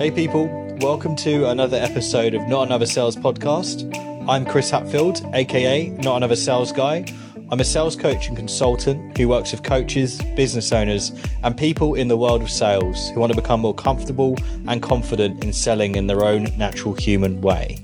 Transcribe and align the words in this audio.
Hey, 0.00 0.10
people, 0.10 0.48
welcome 0.80 1.14
to 1.16 1.50
another 1.50 1.76
episode 1.76 2.32
of 2.32 2.48
Not 2.48 2.66
Another 2.66 2.86
Sales 2.86 3.16
Podcast. 3.16 3.94
I'm 4.26 4.46
Chris 4.46 4.70
Hatfield, 4.70 5.20
aka 5.34 5.90
Not 5.90 6.16
Another 6.16 6.36
Sales 6.36 6.72
Guy. 6.72 7.04
I'm 7.50 7.60
a 7.60 7.64
sales 7.64 7.96
coach 7.96 8.28
and 8.28 8.34
consultant 8.34 9.18
who 9.18 9.28
works 9.28 9.52
with 9.52 9.62
coaches, 9.62 10.18
business 10.36 10.72
owners, 10.72 11.12
and 11.42 11.54
people 11.54 11.96
in 11.96 12.08
the 12.08 12.16
world 12.16 12.40
of 12.40 12.48
sales 12.48 13.10
who 13.10 13.20
want 13.20 13.34
to 13.34 13.38
become 13.38 13.60
more 13.60 13.74
comfortable 13.74 14.36
and 14.68 14.82
confident 14.82 15.44
in 15.44 15.52
selling 15.52 15.96
in 15.96 16.06
their 16.06 16.24
own 16.24 16.44
natural 16.56 16.94
human 16.94 17.42
way. 17.42 17.76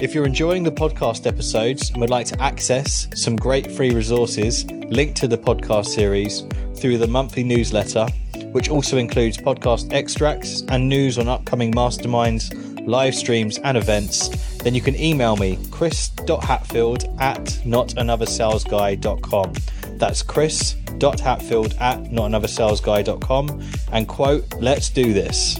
If 0.00 0.14
you're 0.14 0.24
enjoying 0.24 0.62
the 0.62 0.70
podcast 0.70 1.26
episodes 1.26 1.90
and 1.90 2.00
would 2.00 2.10
like 2.10 2.26
to 2.26 2.40
access 2.40 3.08
some 3.16 3.34
great 3.34 3.72
free 3.72 3.90
resources 3.90 4.70
linked 4.70 5.16
to 5.16 5.26
the 5.26 5.36
podcast 5.36 5.86
series 5.86 6.44
through 6.76 6.98
the 6.98 7.08
monthly 7.08 7.42
newsletter, 7.42 8.06
which 8.52 8.68
also 8.68 8.96
includes 8.96 9.36
podcast 9.36 9.92
extracts 9.92 10.62
and 10.68 10.88
news 10.88 11.18
on 11.18 11.28
upcoming 11.28 11.72
masterminds, 11.72 12.86
live 12.86 13.14
streams, 13.14 13.58
and 13.58 13.76
events, 13.76 14.28
then 14.58 14.74
you 14.74 14.80
can 14.80 14.96
email 14.96 15.36
me, 15.36 15.58
chris.hatfield 15.70 17.04
at 17.20 17.44
notanothersalesguy.com. 17.64 19.52
That's 19.98 20.22
chris.hatfield 20.22 21.74
at 21.80 21.98
notanothersalesguy.com 22.04 23.62
and 23.92 24.08
quote, 24.08 24.54
let's 24.60 24.90
do 24.90 25.12
this. 25.12 25.58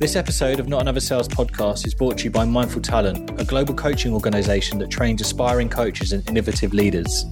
This 0.00 0.16
episode 0.16 0.60
of 0.60 0.66
Not 0.66 0.80
Another 0.80 0.98
Sales 0.98 1.28
Podcast 1.28 1.86
is 1.86 1.94
brought 1.94 2.16
to 2.18 2.24
you 2.24 2.30
by 2.30 2.46
Mindful 2.46 2.80
Talent, 2.80 3.38
a 3.38 3.44
global 3.44 3.74
coaching 3.74 4.14
organization 4.14 4.78
that 4.78 4.88
trains 4.88 5.20
aspiring 5.20 5.68
coaches 5.68 6.14
and 6.14 6.26
innovative 6.26 6.72
leaders. 6.72 7.26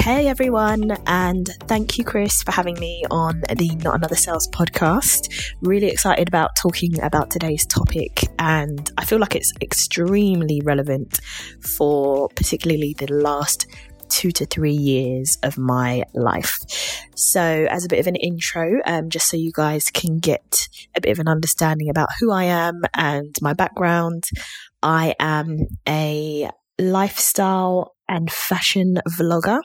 Hey 0.00 0.28
everyone, 0.28 0.96
and 1.06 1.50
thank 1.64 1.98
you, 1.98 2.04
Chris, 2.04 2.42
for 2.42 2.52
having 2.52 2.78
me 2.78 3.02
on 3.10 3.42
the 3.56 3.74
Not 3.82 3.96
Another 3.96 4.14
Sales 4.14 4.48
podcast. 4.48 5.52
Really 5.60 5.88
excited 5.88 6.28
about 6.28 6.52
talking 6.56 7.02
about 7.02 7.30
today's 7.30 7.66
topic, 7.66 8.22
and 8.38 8.90
I 8.96 9.04
feel 9.04 9.18
like 9.18 9.34
it's 9.34 9.52
extremely 9.60 10.62
relevant 10.64 11.18
for 11.60 12.28
particularly 12.30 12.94
the 12.96 13.12
last 13.12 13.66
two 14.08 14.30
to 14.30 14.46
three 14.46 14.72
years 14.72 15.36
of 15.42 15.58
my 15.58 16.04
life. 16.14 16.58
So, 17.16 17.66
as 17.68 17.84
a 17.84 17.88
bit 17.88 17.98
of 17.98 18.06
an 18.06 18.16
intro, 18.16 18.80
um, 18.86 19.10
just 19.10 19.28
so 19.28 19.36
you 19.36 19.50
guys 19.52 19.90
can 19.90 20.18
get 20.20 20.68
a 20.96 21.00
bit 21.00 21.10
of 21.10 21.18
an 21.18 21.28
understanding 21.28 21.90
about 21.90 22.08
who 22.20 22.30
I 22.30 22.44
am 22.44 22.82
and 22.94 23.34
my 23.42 23.52
background, 23.52 24.24
I 24.80 25.16
am 25.18 25.66
a 25.86 26.48
lifestyle 26.78 27.94
and 28.08 28.30
fashion 28.30 28.98
vlogger 29.08 29.60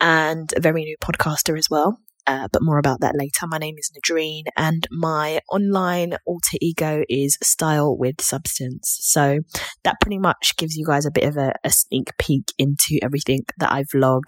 and 0.00 0.52
a 0.56 0.60
very 0.60 0.84
new 0.84 0.96
podcaster 1.02 1.58
as 1.58 1.68
well. 1.70 1.98
Uh, 2.28 2.46
but 2.52 2.62
more 2.62 2.78
about 2.78 3.00
that 3.00 3.16
later. 3.16 3.46
My 3.46 3.56
name 3.56 3.76
is 3.78 3.90
Nadreen, 3.96 4.42
and 4.54 4.86
my 4.90 5.40
online 5.50 6.18
alter 6.26 6.58
ego 6.60 7.02
is 7.08 7.38
Style 7.42 7.96
with 7.96 8.20
Substance. 8.20 8.98
So 9.00 9.38
that 9.82 9.96
pretty 10.02 10.18
much 10.18 10.54
gives 10.58 10.76
you 10.76 10.84
guys 10.84 11.06
a 11.06 11.10
bit 11.10 11.24
of 11.24 11.38
a, 11.38 11.54
a 11.64 11.70
sneak 11.70 12.10
peek 12.18 12.52
into 12.58 12.98
everything 13.02 13.44
that 13.56 13.72
I 13.72 13.84
vlog 13.84 14.24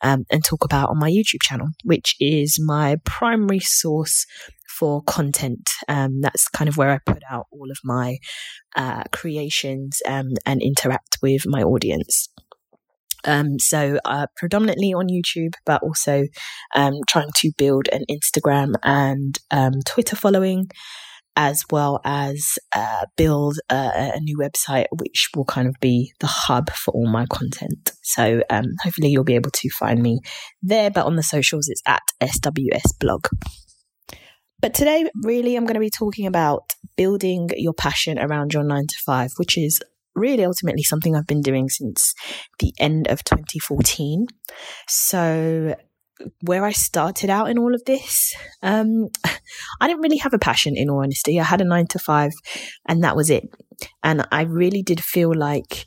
um, 0.00 0.26
and 0.30 0.44
talk 0.44 0.64
about 0.64 0.90
on 0.90 1.00
my 1.00 1.10
YouTube 1.10 1.42
channel, 1.42 1.70
which 1.82 2.14
is 2.20 2.56
my 2.64 2.98
primary 3.04 3.58
source 3.58 4.26
for 4.68 5.02
content. 5.02 5.68
Um, 5.88 6.20
that's 6.20 6.46
kind 6.48 6.68
of 6.68 6.76
where 6.76 6.90
I 6.90 6.98
put 7.04 7.24
out 7.28 7.46
all 7.50 7.68
of 7.72 7.78
my 7.82 8.18
uh, 8.76 9.02
creations 9.10 10.00
um, 10.06 10.28
and 10.46 10.62
interact 10.62 11.18
with 11.20 11.42
my 11.46 11.64
audience. 11.64 12.28
Um, 13.24 13.58
so 13.58 13.98
uh, 14.04 14.26
predominantly 14.36 14.92
on 14.92 15.08
YouTube, 15.08 15.54
but 15.66 15.82
also 15.82 16.24
um, 16.74 16.94
trying 17.08 17.30
to 17.36 17.52
build 17.56 17.88
an 17.92 18.04
Instagram 18.10 18.74
and 18.82 19.38
um, 19.50 19.72
Twitter 19.86 20.16
following, 20.16 20.68
as 21.36 21.62
well 21.70 22.00
as 22.04 22.58
uh, 22.74 23.06
build 23.16 23.58
a, 23.70 24.12
a, 24.14 24.20
new 24.20 24.36
website, 24.38 24.86
which 24.98 25.28
will 25.34 25.44
kind 25.44 25.68
of 25.68 25.74
be 25.80 26.12
the 26.20 26.26
hub 26.26 26.70
for 26.70 26.92
all 26.92 27.08
my 27.08 27.24
content. 27.26 27.92
So 28.02 28.42
um, 28.50 28.64
hopefully 28.82 29.08
you'll 29.08 29.24
be 29.24 29.36
able 29.36 29.52
to 29.52 29.70
find 29.70 30.02
me 30.02 30.20
there, 30.62 30.90
but 30.90 31.06
on 31.06 31.16
the 31.16 31.22
socials 31.22 31.68
it's 31.68 31.82
at 31.86 32.02
SWS 32.20 32.98
Blog. 32.98 33.26
But 34.60 34.74
today, 34.74 35.08
really, 35.22 35.56
I'm 35.56 35.64
going 35.64 35.74
to 35.74 35.80
be 35.80 35.90
talking 35.90 36.26
about 36.26 36.74
building 36.96 37.48
your 37.56 37.72
passion 37.72 38.18
around 38.18 38.52
your 38.52 38.62
nine 38.62 38.86
to 38.86 38.96
five, 39.06 39.30
which 39.38 39.56
is 39.56 39.80
really 40.20 40.44
ultimately 40.44 40.82
something 40.82 41.16
I've 41.16 41.26
been 41.26 41.40
doing 41.40 41.68
since 41.68 42.14
the 42.58 42.72
end 42.78 43.08
of 43.08 43.24
2014. 43.24 44.26
So, 44.88 45.74
where 46.42 46.64
I 46.64 46.72
started 46.72 47.30
out 47.30 47.48
in 47.48 47.58
all 47.58 47.74
of 47.74 47.82
this, 47.86 48.34
um, 48.62 49.08
I 49.80 49.88
didn't 49.88 50.02
really 50.02 50.18
have 50.18 50.34
a 50.34 50.38
passion 50.38 50.76
in 50.76 50.90
all 50.90 51.02
honesty. 51.02 51.40
I 51.40 51.44
had 51.44 51.60
a 51.60 51.64
nine 51.64 51.86
to 51.88 51.98
five 51.98 52.32
and 52.86 53.02
that 53.02 53.16
was 53.16 53.30
it. 53.30 53.44
And 54.02 54.26
I 54.30 54.42
really 54.42 54.82
did 54.82 55.02
feel 55.02 55.34
like 55.34 55.86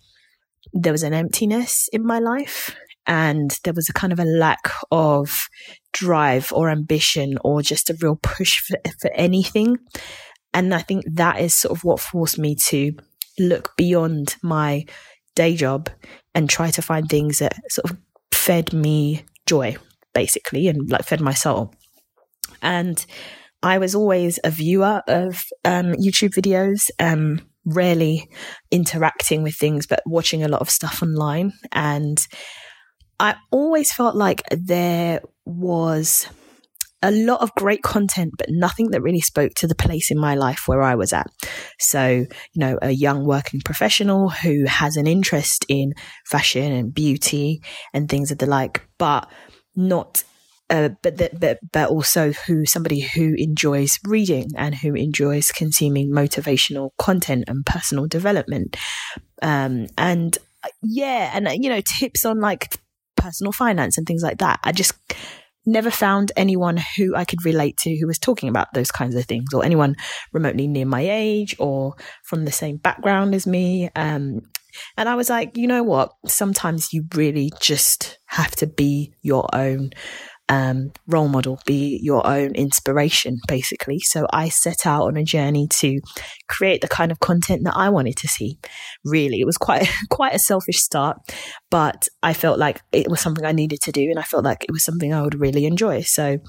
there 0.73 0.91
was 0.91 1.03
an 1.03 1.13
emptiness 1.13 1.87
in 1.93 2.05
my 2.05 2.19
life 2.19 2.75
and 3.05 3.55
there 3.63 3.73
was 3.73 3.89
a 3.89 3.93
kind 3.93 4.13
of 4.13 4.19
a 4.19 4.25
lack 4.25 4.71
of 4.91 5.47
drive 5.91 6.51
or 6.51 6.69
ambition 6.69 7.37
or 7.43 7.61
just 7.61 7.89
a 7.89 7.97
real 8.01 8.15
push 8.15 8.59
for, 8.61 8.77
for 9.01 9.11
anything. 9.13 9.77
And 10.53 10.73
I 10.73 10.79
think 10.79 11.03
that 11.11 11.39
is 11.39 11.55
sort 11.55 11.77
of 11.77 11.83
what 11.83 11.99
forced 11.99 12.37
me 12.37 12.55
to 12.67 12.93
look 13.39 13.75
beyond 13.77 14.35
my 14.43 14.85
day 15.35 15.55
job 15.55 15.89
and 16.35 16.49
try 16.49 16.71
to 16.71 16.81
find 16.81 17.07
things 17.07 17.39
that 17.39 17.53
sort 17.69 17.91
of 17.91 17.97
fed 18.31 18.73
me 18.73 19.23
joy, 19.45 19.75
basically, 20.13 20.67
and 20.67 20.89
like 20.89 21.05
fed 21.05 21.21
my 21.21 21.33
soul. 21.33 21.73
And 22.61 23.03
I 23.61 23.77
was 23.77 23.95
always 23.95 24.39
a 24.43 24.49
viewer 24.49 25.01
of 25.07 25.41
um, 25.63 25.93
YouTube 25.93 26.33
videos, 26.33 26.89
um, 26.99 27.41
rarely 27.65 28.29
interacting 28.71 29.43
with 29.43 29.55
things, 29.55 29.87
but 29.87 30.01
watching 30.05 30.43
a 30.43 30.49
lot 30.49 30.61
of 30.61 30.69
stuff 30.69 31.01
online. 31.01 31.53
And 31.71 32.25
I 33.19 33.35
always 33.51 33.91
felt 33.91 34.15
like 34.15 34.43
there 34.51 35.21
was 35.45 36.27
a 37.03 37.11
lot 37.11 37.41
of 37.41 37.53
great 37.55 37.83
content, 37.83 38.33
but 38.37 38.47
nothing 38.49 38.89
that 38.91 39.01
really 39.01 39.21
spoke 39.21 39.53
to 39.55 39.67
the 39.67 39.75
place 39.75 40.09
in 40.09 40.17
my 40.17 40.35
life 40.35 40.63
where 40.67 40.81
I 40.81 40.95
was 40.95 41.11
at. 41.13 41.27
So, 41.77 42.07
you 42.07 42.27
know, 42.55 42.79
a 42.81 42.91
young 42.91 43.25
working 43.25 43.59
professional 43.59 44.29
who 44.29 44.65
has 44.65 44.95
an 44.95 45.05
interest 45.05 45.65
in 45.67 45.93
fashion 46.25 46.71
and 46.71 46.93
beauty 46.93 47.61
and 47.93 48.09
things 48.09 48.31
of 48.31 48.37
the 48.37 48.45
like, 48.45 48.87
but 48.97 49.29
not 49.75 50.23
uh, 50.69 50.89
but 51.01 51.17
that, 51.17 51.39
but 51.39 51.59
but 51.71 51.89
also 51.89 52.31
who 52.31 52.65
somebody 52.65 53.01
who 53.01 53.35
enjoys 53.37 53.99
reading 54.05 54.47
and 54.57 54.73
who 54.73 54.95
enjoys 54.95 55.51
consuming 55.51 56.09
motivational 56.09 56.91
content 56.97 57.43
and 57.47 57.65
personal 57.65 58.07
development, 58.07 58.77
um, 59.41 59.87
and 59.97 60.37
uh, 60.63 60.69
yeah, 60.81 61.31
and 61.33 61.47
uh, 61.47 61.51
you 61.51 61.69
know 61.69 61.81
tips 61.81 62.25
on 62.25 62.39
like 62.39 62.73
personal 63.17 63.51
finance 63.51 63.97
and 63.97 64.07
things 64.07 64.23
like 64.23 64.37
that. 64.39 64.59
I 64.63 64.71
just 64.71 64.93
never 65.65 65.91
found 65.91 66.31
anyone 66.35 66.77
who 66.97 67.15
I 67.15 67.25
could 67.25 67.45
relate 67.45 67.77
to 67.77 67.95
who 67.95 68.07
was 68.07 68.19
talking 68.19 68.49
about 68.49 68.73
those 68.73 68.91
kinds 68.91 69.15
of 69.15 69.25
things, 69.25 69.53
or 69.53 69.63
anyone 69.63 69.95
remotely 70.31 70.67
near 70.67 70.85
my 70.85 71.01
age 71.01 71.55
or 71.59 71.95
from 72.23 72.45
the 72.45 72.51
same 72.51 72.77
background 72.77 73.33
as 73.35 73.47
me. 73.47 73.89
Um, 73.95 74.41
and 74.97 75.07
I 75.07 75.15
was 75.15 75.29
like, 75.29 75.55
you 75.55 75.67
know 75.67 75.83
what? 75.83 76.13
Sometimes 76.25 76.93
you 76.93 77.05
really 77.13 77.51
just 77.61 78.17
have 78.25 78.55
to 78.57 78.67
be 78.67 79.13
your 79.21 79.47
own 79.53 79.91
um, 80.49 80.91
role 81.07 81.29
model, 81.29 81.59
be 81.65 81.99
your 82.03 82.25
own 82.27 82.53
inspiration, 82.55 83.39
basically. 83.47 83.99
So 83.99 84.27
I 84.31 84.49
set 84.49 84.85
out 84.85 85.07
on 85.07 85.17
a 85.17 85.23
journey 85.23 85.67
to 85.79 85.99
create 86.47 86.81
the 86.81 86.87
kind 86.87 87.11
of 87.11 87.19
content 87.19 87.63
that 87.63 87.75
I 87.75 87.89
wanted 87.89 88.17
to 88.17 88.27
see. 88.27 88.59
Really, 89.05 89.39
it 89.39 89.45
was 89.45 89.57
quite 89.57 89.89
quite 90.09 90.35
a 90.35 90.39
selfish 90.39 90.77
start, 90.77 91.17
but 91.71 92.07
I 92.21 92.33
felt 92.33 92.59
like 92.59 92.81
it 92.91 93.09
was 93.09 93.21
something 93.21 93.45
I 93.45 93.51
needed 93.51 93.81
to 93.81 93.91
do, 93.91 94.09
and 94.09 94.19
I 94.19 94.23
felt 94.23 94.43
like 94.43 94.63
it 94.63 94.71
was 94.71 94.83
something 94.83 95.13
I 95.13 95.21
would 95.21 95.39
really 95.39 95.65
enjoy. 95.65 96.01
So. 96.01 96.39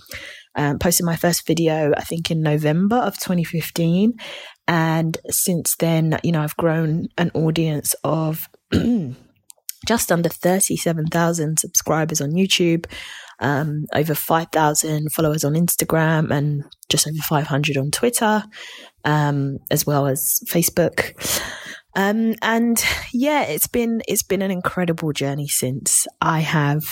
Um, 0.56 0.78
posted 0.78 1.04
my 1.04 1.16
first 1.16 1.48
video, 1.48 1.92
I 1.96 2.02
think 2.02 2.30
in 2.30 2.40
November 2.40 2.94
of 2.94 3.18
2015. 3.18 4.12
And 4.68 5.18
since 5.28 5.74
then, 5.80 6.20
you 6.22 6.30
know, 6.30 6.42
I've 6.42 6.56
grown 6.56 7.08
an 7.18 7.32
audience 7.34 7.96
of 8.04 8.48
just 9.84 10.12
under 10.12 10.28
37,000 10.28 11.58
subscribers 11.58 12.20
on 12.20 12.32
YouTube, 12.32 12.86
um, 13.40 13.84
over 13.94 14.14
5,000 14.14 15.12
followers 15.12 15.44
on 15.44 15.54
Instagram, 15.54 16.30
and 16.30 16.64
just 16.88 17.06
over 17.06 17.22
500 17.28 17.76
on 17.76 17.90
Twitter, 17.90 18.44
um, 19.04 19.58
as 19.70 19.86
well 19.86 20.06
as 20.06 20.40
Facebook. 20.46 21.14
Um, 21.96 22.34
and 22.42 22.82
yeah, 23.12 23.42
it's 23.42 23.68
been 23.68 24.02
it's 24.08 24.24
been 24.24 24.42
an 24.42 24.50
incredible 24.50 25.12
journey 25.12 25.46
since 25.46 26.06
I 26.20 26.40
have 26.40 26.82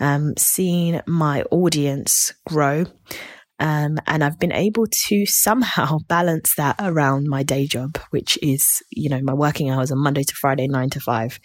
um, 0.00 0.34
seen 0.38 1.02
my 1.06 1.42
audience 1.50 2.32
grow. 2.46 2.86
Um, 3.60 3.98
and 4.06 4.22
I've 4.22 4.38
been 4.38 4.52
able 4.52 4.86
to 5.08 5.26
somehow 5.26 5.98
balance 6.08 6.54
that 6.56 6.76
around 6.78 7.28
my 7.28 7.42
day 7.42 7.66
job, 7.66 7.98
which 8.10 8.38
is, 8.42 8.82
you 8.90 9.08
know, 9.08 9.20
my 9.22 9.34
working 9.34 9.70
hours 9.70 9.90
on 9.90 9.98
Monday 9.98 10.22
to 10.22 10.34
Friday, 10.34 10.68
nine 10.68 10.90
to 10.90 11.00
five, 11.00 11.38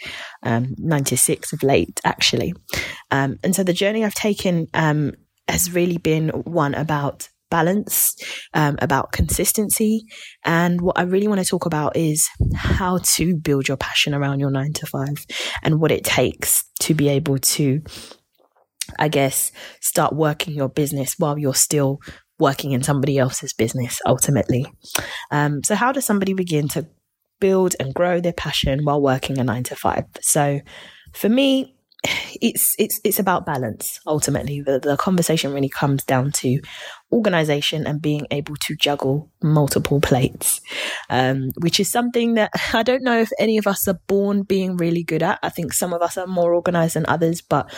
um, 0.44 0.76
nine 0.78 1.04
to 1.06 1.18
six 1.18 1.54
of 1.54 1.64
late, 1.64 2.00
actually. 2.04 2.54
Um, 3.12 3.38
and 3.44 3.56
so 3.56 3.64
the 3.64 3.74
journey 3.74 4.06
I've 4.06 4.16
taken 4.16 4.68
um, 4.74 5.14
has 5.48 5.74
really 5.74 5.98
been 5.98 6.30
one 6.30 6.74
about 6.76 7.30
balance, 7.54 8.16
um, 8.56 8.78
about 8.82 9.12
consistency. 9.12 10.08
And 10.44 10.82
what 10.82 10.98
I 10.98 11.04
really 11.04 11.28
want 11.28 11.40
to 11.40 11.46
talk 11.46 11.68
about 11.68 11.96
is 11.96 12.28
how 12.56 12.98
to 13.16 13.36
build 13.36 13.68
your 13.68 13.78
passion 13.78 14.16
around 14.16 14.40
your 14.40 14.50
nine 14.50 14.74
to 14.74 14.88
five 14.88 15.24
and 15.62 15.80
what 15.80 15.92
it 15.92 16.04
takes 16.04 16.66
to 16.80 16.96
be 16.96 17.10
able 17.10 17.38
to 17.38 17.84
I 19.00 19.08
guess, 19.08 19.52
start 19.82 20.14
working 20.14 20.54
your 20.54 20.70
business 20.70 21.16
while 21.18 21.38
you're 21.38 21.56
still 21.56 22.00
working 22.40 22.72
in 22.72 22.84
somebody 22.84 23.18
else's 23.18 23.54
business 23.54 24.02
ultimately. 24.06 24.66
Um, 25.32 25.64
so, 25.64 25.76
how 25.76 25.92
does 25.92 26.06
somebody 26.06 26.34
begin 26.34 26.68
to 26.70 26.88
build 27.40 27.76
and 27.80 27.94
grow 27.94 28.20
their 28.20 28.34
passion 28.34 28.84
while 28.84 29.02
working 29.02 29.40
a 29.40 29.44
nine 29.44 29.64
to 29.64 29.76
five? 29.76 30.06
So, 30.22 30.62
for 31.14 31.30
me, 31.30 31.76
it's 32.42 32.76
it's 32.78 33.00
it's 33.06 33.20
about 33.20 33.46
balance 33.46 34.00
ultimately 34.06 34.62
the, 34.62 34.78
the 34.78 34.98
conversation 34.98 35.54
really 35.54 35.70
comes 35.70 36.04
down 36.04 36.32
to 36.34 36.60
organization 37.14 37.88
and 37.88 38.02
being 38.02 38.28
able 38.30 38.56
to 38.58 38.76
juggle 38.76 39.32
multiple 39.42 40.02
plates 40.02 40.60
um, 41.10 41.52
which 41.62 41.80
is 41.80 41.90
something 41.90 42.34
that 42.34 42.52
i 42.74 42.84
don't 42.84 43.04
know 43.04 43.20
if 43.20 43.32
any 43.40 43.58
of 43.58 43.68
us 43.68 43.88
are 43.88 44.00
born 44.08 44.44
being 44.44 44.76
really 44.76 45.04
good 45.04 45.24
at 45.24 45.40
i 45.44 45.50
think 45.50 45.72
some 45.72 45.94
of 45.94 46.02
us 46.02 46.18
are 46.18 46.28
more 46.28 46.54
organized 46.54 46.96
than 46.96 47.06
others 47.08 47.42
but 47.42 47.72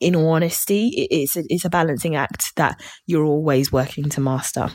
in 0.00 0.16
honesty, 0.16 1.06
it's 1.10 1.36
a, 1.36 1.44
it's 1.48 1.64
a 1.64 1.70
balancing 1.70 2.16
act 2.16 2.56
that 2.56 2.80
you're 3.06 3.24
always 3.24 3.70
working 3.70 4.08
to 4.10 4.20
master. 4.20 4.70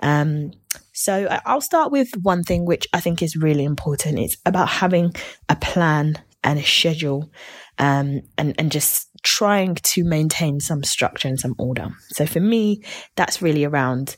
Um, 0.00 0.52
so 0.92 1.28
I'll 1.44 1.60
start 1.60 1.92
with 1.92 2.08
one 2.22 2.42
thing 2.42 2.64
which 2.64 2.86
I 2.92 3.00
think 3.00 3.22
is 3.22 3.36
really 3.36 3.64
important. 3.64 4.18
It's 4.18 4.36
about 4.46 4.68
having 4.68 5.12
a 5.48 5.56
plan 5.56 6.16
and 6.42 6.58
a 6.58 6.62
schedule, 6.62 7.30
um, 7.78 8.20
and 8.38 8.54
and 8.58 8.70
just 8.70 9.08
trying 9.22 9.74
to 9.76 10.04
maintain 10.04 10.60
some 10.60 10.82
structure 10.82 11.28
and 11.28 11.40
some 11.40 11.54
order. 11.58 11.88
So 12.10 12.26
for 12.26 12.40
me, 12.40 12.82
that's 13.16 13.42
really 13.42 13.64
around 13.64 14.16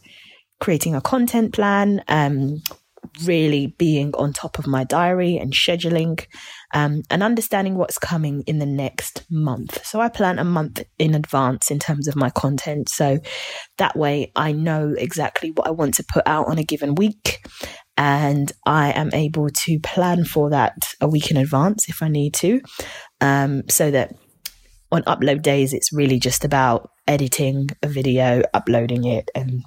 creating 0.60 0.94
a 0.94 1.00
content 1.00 1.52
plan, 1.52 2.02
um, 2.08 2.62
really 3.24 3.68
being 3.78 4.14
on 4.14 4.32
top 4.32 4.58
of 4.58 4.66
my 4.66 4.84
diary 4.84 5.36
and 5.36 5.52
scheduling 5.52 6.24
um, 6.74 7.02
and 7.10 7.22
understanding 7.22 7.76
what's 7.76 7.98
coming 7.98 8.42
in 8.46 8.58
the 8.58 8.66
next 8.66 9.24
month. 9.30 9.84
So 9.86 10.00
I 10.00 10.08
plan 10.08 10.38
a 10.38 10.44
month 10.44 10.82
in 10.98 11.14
advance 11.14 11.70
in 11.70 11.78
terms 11.78 12.08
of 12.08 12.16
my 12.16 12.30
content. 12.30 12.88
So 12.88 13.18
that 13.78 13.96
way 13.96 14.32
I 14.36 14.52
know 14.52 14.94
exactly 14.96 15.52
what 15.52 15.66
I 15.66 15.70
want 15.70 15.94
to 15.94 16.04
put 16.12 16.26
out 16.26 16.48
on 16.48 16.58
a 16.58 16.64
given 16.64 16.94
week. 16.94 17.46
And 17.96 18.52
I 18.66 18.92
am 18.92 19.10
able 19.14 19.48
to 19.48 19.78
plan 19.80 20.24
for 20.24 20.50
that 20.50 20.94
a 21.00 21.08
week 21.08 21.30
in 21.30 21.38
advance 21.38 21.88
if 21.88 22.02
I 22.02 22.08
need 22.08 22.34
to. 22.34 22.60
Um, 23.20 23.62
so 23.70 23.90
that 23.90 24.12
on 24.92 25.02
upload 25.04 25.42
days, 25.42 25.72
it's 25.72 25.92
really 25.92 26.18
just 26.18 26.44
about 26.44 26.90
editing 27.08 27.68
a 27.82 27.88
video, 27.88 28.42
uploading 28.54 29.04
it, 29.04 29.30
and 29.34 29.62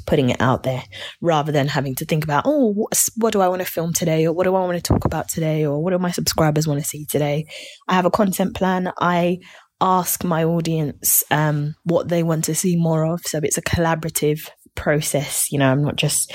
putting 0.00 0.30
it 0.30 0.40
out 0.40 0.62
there 0.62 0.82
rather 1.20 1.52
than 1.52 1.68
having 1.68 1.94
to 1.96 2.04
think 2.04 2.24
about, 2.24 2.44
oh, 2.46 2.88
what 3.16 3.32
do 3.32 3.40
I 3.40 3.48
want 3.48 3.60
to 3.60 3.70
film 3.70 3.92
today? 3.92 4.26
Or 4.26 4.32
what 4.32 4.44
do 4.44 4.54
I 4.54 4.60
want 4.60 4.76
to 4.76 4.82
talk 4.82 5.04
about 5.04 5.28
today? 5.28 5.64
Or 5.64 5.82
what 5.82 5.90
do 5.90 5.98
my 5.98 6.10
subscribers 6.10 6.66
want 6.66 6.80
to 6.80 6.86
see 6.86 7.06
today? 7.06 7.46
I 7.88 7.94
have 7.94 8.06
a 8.06 8.10
content 8.10 8.54
plan. 8.54 8.92
I 9.00 9.38
ask 9.80 10.24
my 10.24 10.44
audience 10.44 11.22
um, 11.30 11.74
what 11.84 12.08
they 12.08 12.22
want 12.22 12.44
to 12.44 12.54
see 12.54 12.76
more 12.76 13.06
of. 13.06 13.20
So 13.24 13.40
it's 13.42 13.58
a 13.58 13.62
collaborative 13.62 14.48
process. 14.74 15.50
You 15.50 15.58
know, 15.58 15.70
I'm 15.70 15.82
not 15.82 15.96
just 15.96 16.34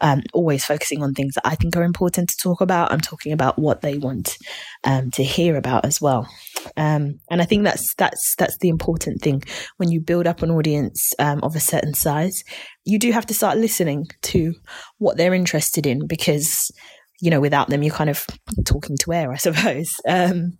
um, 0.00 0.22
always 0.32 0.64
focusing 0.64 1.02
on 1.02 1.14
things 1.14 1.34
that 1.34 1.46
I 1.46 1.54
think 1.54 1.76
are 1.76 1.84
important 1.84 2.28
to 2.30 2.36
talk 2.36 2.60
about. 2.60 2.92
I'm 2.92 3.00
talking 3.00 3.32
about 3.32 3.58
what 3.58 3.80
they 3.80 3.98
want 3.98 4.36
um, 4.84 5.10
to 5.12 5.22
hear 5.22 5.56
about 5.56 5.84
as 5.84 6.00
well. 6.00 6.28
Um, 6.76 7.18
and 7.30 7.40
I 7.40 7.44
think 7.44 7.64
that's 7.64 7.94
that's 7.94 8.34
that's 8.36 8.58
the 8.58 8.68
important 8.68 9.22
thing 9.22 9.42
when 9.76 9.90
you 9.90 10.00
build 10.00 10.26
up 10.26 10.42
an 10.42 10.50
audience 10.50 11.12
um, 11.18 11.40
of 11.42 11.56
a 11.56 11.60
certain 11.60 11.94
size. 11.94 12.42
You 12.84 12.98
do 12.98 13.12
have 13.12 13.26
to 13.26 13.34
start 13.34 13.58
listening 13.58 14.06
to 14.22 14.54
what 14.98 15.16
they're 15.16 15.34
interested 15.34 15.86
in 15.86 16.06
because 16.06 16.70
you 17.20 17.30
know 17.30 17.40
without 17.40 17.68
them 17.68 17.82
you're 17.82 17.94
kind 17.94 18.10
of 18.10 18.26
talking 18.64 18.96
to 18.98 19.12
air, 19.12 19.32
I 19.32 19.36
suppose. 19.36 19.94
Um, 20.08 20.58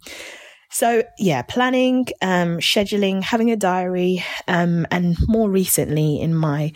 so 0.68 1.04
yeah, 1.18 1.42
planning, 1.42 2.06
um, 2.20 2.58
scheduling, 2.58 3.22
having 3.22 3.50
a 3.50 3.56
diary, 3.56 4.22
um, 4.48 4.86
and 4.90 5.16
more 5.28 5.48
recently 5.48 6.20
in 6.20 6.34
my 6.34 6.72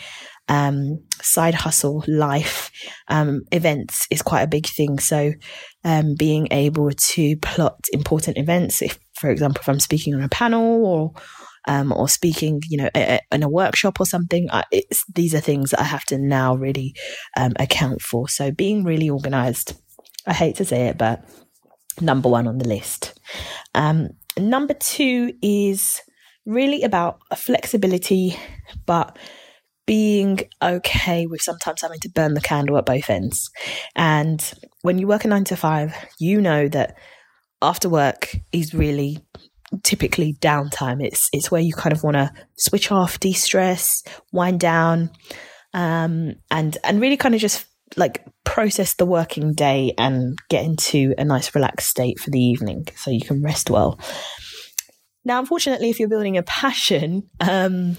um, 0.51 1.05
side 1.23 1.55
hustle 1.55 2.05
life 2.09 2.71
um, 3.09 3.43
events 3.53 4.07
is 4.11 4.21
quite 4.21 4.43
a 4.43 4.49
big 4.49 4.67
thing. 4.67 4.99
So, 4.99 5.33
um, 5.85 6.15
being 6.19 6.49
able 6.51 6.91
to 6.91 7.37
plot 7.37 7.79
important 7.93 8.37
events, 8.37 8.83
if, 8.83 8.99
for 9.21 9.31
example, 9.31 9.61
if 9.61 9.69
I'm 9.69 9.81
speaking 9.81 10.15
on 10.15 10.23
a 10.23 10.29
panel 10.29 10.85
or 10.85 11.13
um, 11.69 11.93
or 11.93 12.09
speaking, 12.09 12.63
you 12.69 12.79
know, 12.79 12.89
a, 12.95 13.17
a, 13.17 13.21
in 13.35 13.43
a 13.43 13.49
workshop 13.49 14.01
or 14.01 14.07
something, 14.07 14.49
I, 14.51 14.65
these 15.15 15.35
are 15.35 15.41
things 15.41 15.71
that 15.71 15.81
I 15.81 15.85
have 15.85 16.05
to 16.07 16.17
now 16.17 16.55
really 16.55 16.95
um, 17.37 17.53
account 17.57 18.01
for. 18.01 18.29
So, 18.29 18.51
being 18.51 18.83
really 18.83 19.11
organized. 19.11 19.75
I 20.27 20.33
hate 20.33 20.57
to 20.57 20.65
say 20.65 20.89
it, 20.89 20.99
but 20.99 21.25
number 22.01 22.29
one 22.29 22.47
on 22.47 22.59
the 22.59 22.69
list. 22.69 23.19
Um, 23.75 24.11
number 24.39 24.75
two 24.75 25.35
is 25.43 26.01
really 26.47 26.83
about 26.83 27.21
flexibility, 27.37 28.37
but 28.87 29.19
being 29.87 30.41
okay 30.63 31.27
with 31.27 31.43
sometimes 31.43 31.83
having 31.83 32.01
to 32.01 32.09
burn 32.09 32.35
the 32.35 32.41
candle 32.41 32.79
at 32.79 32.87
both 32.87 33.11
ends. 33.11 33.51
And 33.97 34.41
when 34.83 34.99
you 34.99 35.07
work 35.07 35.25
a 35.25 35.29
nine 35.29 35.45
to 35.45 35.57
five, 35.57 35.95
you 36.19 36.41
know 36.41 36.69
that 36.69 36.97
after 37.63 37.89
work 37.89 38.37
is 38.53 38.75
really 38.75 39.19
typically 39.83 40.35
downtime. 40.41 41.05
It's 41.05 41.29
it's 41.33 41.51
where 41.51 41.61
you 41.61 41.73
kind 41.73 41.93
of 41.93 42.03
want 42.03 42.15
to 42.15 42.33
switch 42.57 42.91
off, 42.91 43.21
de-stress, 43.21 44.03
wind 44.33 44.61
down, 44.61 45.11
um, 45.75 46.35
and 46.51 46.79
and 46.85 47.01
really 47.01 47.17
kind 47.17 47.35
of 47.35 47.41
just 47.41 47.67
like 47.97 48.25
process 48.45 48.95
the 48.95 49.07
working 49.07 49.53
day 49.53 49.93
and 49.99 50.39
get 50.49 50.65
into 50.65 51.15
a 51.19 51.25
nice 51.25 51.55
relaxed 51.55 51.89
state 51.89 52.19
for 52.19 52.31
the 52.31 52.41
evening 52.41 52.87
so 52.97 53.11
you 53.11 53.21
can 53.21 53.43
rest 53.43 53.71
well. 53.71 53.99
Now, 55.25 55.39
unfortunately, 55.39 55.91
if 55.91 55.99
you're 55.99 56.09
building 56.09 56.39
a 56.39 56.43
passion, 56.43 57.29
um, 57.41 57.97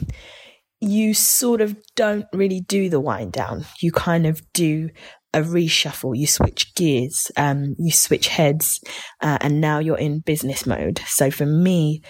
you 0.80 1.13
sort 1.13 1.62
of 1.62 1.77
don't 1.96 2.25
really 2.34 2.62
do 2.62 2.89
the 2.89 3.00
wind 3.00 3.34
down. 3.34 3.65
You 3.82 3.91
kind 3.91 4.25
of 4.25 4.41
do 4.53 4.89
a 5.34 5.42
reshuffle. 5.42 6.18
You 6.18 6.28
switch 6.28 6.74
gears, 6.76 7.32
um, 7.38 7.76
you 7.80 7.92
switch 7.92 8.28
heads, 8.28 8.82
uh, 9.22 9.38
and 9.42 9.62
now 9.62 9.80
you're 9.80 9.98
in 9.98 10.20
business 10.20 10.66
mode. 10.66 11.00
So 11.06 11.32
for 11.32 11.46
me, 11.46 12.02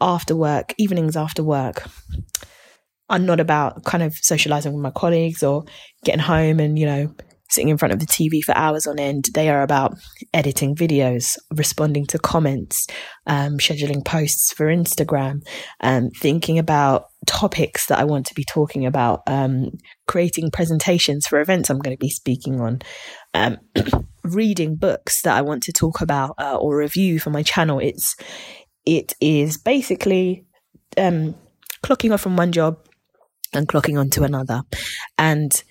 after 0.00 0.34
work, 0.34 0.74
evenings 0.78 1.16
after 1.16 1.42
work, 1.42 1.84
are 3.10 3.18
not 3.18 3.38
about 3.38 3.84
kind 3.84 4.02
of 4.02 4.14
socializing 4.14 4.72
with 4.72 4.82
my 4.82 4.90
colleagues 4.90 5.42
or 5.42 5.64
getting 6.04 6.20
home 6.20 6.58
and, 6.58 6.78
you 6.78 6.86
know, 6.86 7.14
sitting 7.54 7.68
in 7.68 7.78
front 7.78 7.94
of 7.94 8.00
the 8.00 8.06
TV 8.06 8.42
for 8.42 8.56
hours 8.56 8.86
on 8.86 8.98
end. 8.98 9.28
They 9.34 9.48
are 9.48 9.62
about 9.62 9.94
editing 10.32 10.74
videos, 10.74 11.38
responding 11.54 12.06
to 12.06 12.18
comments, 12.18 12.86
um, 13.26 13.58
scheduling 13.58 14.04
posts 14.04 14.52
for 14.52 14.66
Instagram, 14.66 15.42
um, 15.80 16.10
thinking 16.10 16.58
about 16.58 17.06
topics 17.26 17.86
that 17.86 17.98
I 17.98 18.04
want 18.04 18.26
to 18.26 18.34
be 18.34 18.44
talking 18.44 18.84
about, 18.84 19.22
um, 19.26 19.70
creating 20.06 20.50
presentations 20.50 21.26
for 21.26 21.40
events 21.40 21.70
I'm 21.70 21.78
going 21.78 21.96
to 21.96 22.00
be 22.00 22.10
speaking 22.10 22.60
on, 22.60 22.80
um, 23.32 23.58
reading 24.24 24.76
books 24.76 25.22
that 25.22 25.36
I 25.36 25.42
want 25.42 25.62
to 25.64 25.72
talk 25.72 26.00
about 26.00 26.34
uh, 26.38 26.56
or 26.56 26.76
review 26.76 27.20
for 27.20 27.30
my 27.30 27.42
channel. 27.42 27.78
It's 27.78 28.16
it 28.84 29.14
is 29.20 29.56
basically 29.56 30.44
um, 30.98 31.34
clocking 31.82 32.12
off 32.12 32.20
from 32.20 32.36
one 32.36 32.52
job 32.52 32.78
and 33.54 33.68
clocking 33.68 33.98
on 33.98 34.10
to 34.10 34.24
another, 34.24 34.62
and 35.16 35.62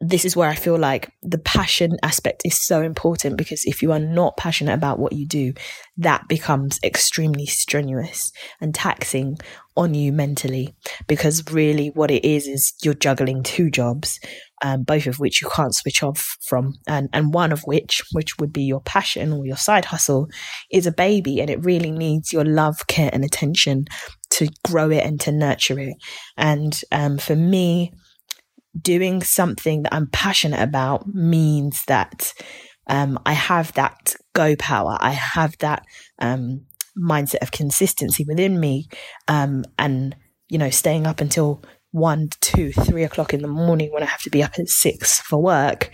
this 0.00 0.24
is 0.24 0.36
where 0.36 0.48
I 0.48 0.54
feel 0.54 0.78
like 0.78 1.10
the 1.22 1.38
passion 1.38 1.96
aspect 2.04 2.42
is 2.44 2.64
so 2.64 2.82
important 2.82 3.36
because 3.36 3.64
if 3.64 3.82
you 3.82 3.90
are 3.90 3.98
not 3.98 4.36
passionate 4.36 4.74
about 4.74 5.00
what 5.00 5.12
you 5.12 5.26
do, 5.26 5.54
that 5.96 6.28
becomes 6.28 6.78
extremely 6.84 7.46
strenuous 7.46 8.30
and 8.60 8.72
taxing 8.72 9.38
on 9.76 9.94
you 9.94 10.12
mentally. 10.12 10.76
Because 11.08 11.50
really, 11.50 11.88
what 11.88 12.12
it 12.12 12.24
is 12.24 12.46
is 12.46 12.74
you're 12.84 12.94
juggling 12.94 13.42
two 13.42 13.70
jobs, 13.70 14.20
um, 14.62 14.84
both 14.84 15.08
of 15.08 15.18
which 15.18 15.42
you 15.42 15.48
can't 15.48 15.74
switch 15.74 16.04
off 16.04 16.36
from, 16.46 16.74
and 16.86 17.08
and 17.12 17.34
one 17.34 17.50
of 17.50 17.62
which, 17.62 18.02
which 18.12 18.38
would 18.38 18.52
be 18.52 18.62
your 18.62 18.80
passion 18.82 19.32
or 19.32 19.46
your 19.46 19.56
side 19.56 19.86
hustle, 19.86 20.28
is 20.70 20.86
a 20.86 20.92
baby, 20.92 21.40
and 21.40 21.50
it 21.50 21.64
really 21.64 21.90
needs 21.90 22.32
your 22.32 22.44
love, 22.44 22.86
care, 22.86 23.10
and 23.12 23.24
attention 23.24 23.84
to 24.30 24.48
grow 24.64 24.90
it 24.90 25.04
and 25.04 25.20
to 25.22 25.32
nurture 25.32 25.80
it. 25.80 25.96
And 26.36 26.78
um, 26.92 27.18
for 27.18 27.34
me 27.34 27.92
doing 28.82 29.22
something 29.22 29.82
that 29.82 29.94
I'm 29.94 30.08
passionate 30.12 30.62
about 30.62 31.06
means 31.06 31.84
that 31.86 32.32
um, 32.88 33.18
I 33.26 33.32
have 33.32 33.72
that 33.74 34.14
go 34.34 34.56
power. 34.56 34.96
I 35.00 35.10
have 35.10 35.56
that 35.58 35.84
um, 36.20 36.64
mindset 36.98 37.42
of 37.42 37.50
consistency 37.50 38.24
within 38.26 38.58
me, 38.58 38.88
um, 39.28 39.64
and 39.78 40.16
you 40.48 40.58
know, 40.58 40.70
staying 40.70 41.06
up 41.06 41.20
until 41.20 41.62
one, 41.90 42.28
two, 42.40 42.72
three 42.72 43.04
o'clock 43.04 43.34
in 43.34 43.42
the 43.42 43.48
morning 43.48 43.92
when 43.92 44.02
I 44.02 44.06
have 44.06 44.22
to 44.22 44.30
be 44.30 44.42
up 44.42 44.58
at 44.58 44.68
six 44.68 45.20
for 45.20 45.40
work. 45.42 45.90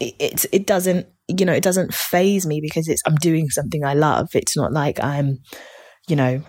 It, 0.00 0.14
it's 0.18 0.46
it 0.52 0.66
doesn't 0.66 1.06
you 1.28 1.44
know 1.44 1.52
it 1.52 1.62
doesn't 1.62 1.94
faze 1.94 2.46
me 2.46 2.60
because 2.60 2.88
it's 2.88 3.02
I'm 3.06 3.16
doing 3.16 3.48
something 3.48 3.84
I 3.84 3.94
love. 3.94 4.28
It's 4.34 4.56
not 4.56 4.72
like 4.72 5.02
I'm 5.02 5.38
you 6.08 6.16
know 6.16 6.42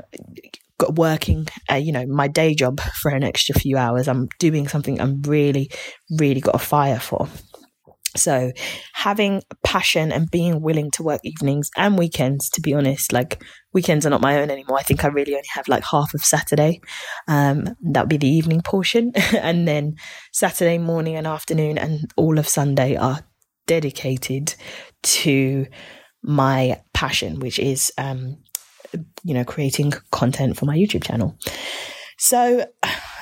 got 0.79 0.95
working, 0.95 1.47
uh, 1.71 1.75
you 1.75 1.91
know, 1.91 2.05
my 2.07 2.27
day 2.27 2.55
job 2.55 2.81
for 2.81 3.11
an 3.11 3.23
extra 3.23 3.53
few 3.53 3.77
hours. 3.77 4.07
I'm 4.07 4.27
doing 4.39 4.67
something 4.67 4.99
I'm 4.99 5.21
really, 5.21 5.69
really 6.17 6.41
got 6.41 6.55
a 6.55 6.59
fire 6.59 6.99
for. 6.99 7.27
So 8.17 8.51
having 8.93 9.43
passion 9.63 10.11
and 10.11 10.31
being 10.31 10.61
willing 10.61 10.89
to 10.91 11.03
work 11.03 11.21
evenings 11.23 11.69
and 11.77 11.97
weekends, 11.97 12.49
to 12.51 12.61
be 12.61 12.73
honest, 12.73 13.13
like 13.13 13.43
weekends 13.71 14.05
are 14.05 14.09
not 14.09 14.21
my 14.21 14.41
own 14.41 14.49
anymore. 14.49 14.79
I 14.79 14.83
think 14.83 15.05
I 15.05 15.09
really 15.09 15.35
only 15.35 15.47
have 15.53 15.67
like 15.67 15.83
half 15.83 16.13
of 16.15 16.21
Saturday. 16.21 16.81
Um, 17.27 17.65
that 17.91 18.03
would 18.03 18.09
be 18.09 18.17
the 18.17 18.27
evening 18.27 18.61
portion. 18.61 19.11
and 19.37 19.67
then 19.67 19.95
Saturday 20.33 20.79
morning 20.79 21.15
and 21.15 21.27
afternoon 21.27 21.77
and 21.77 22.11
all 22.15 22.39
of 22.39 22.47
Sunday 22.47 22.95
are 22.95 23.19
dedicated 23.67 24.55
to 25.03 25.67
my 26.23 26.81
passion, 26.93 27.39
which 27.39 27.59
is 27.59 27.91
um, 27.97 28.37
you 29.23 29.33
know, 29.33 29.43
creating 29.43 29.93
content 30.11 30.57
for 30.57 30.65
my 30.65 30.77
YouTube 30.77 31.03
channel. 31.03 31.37
So 32.17 32.65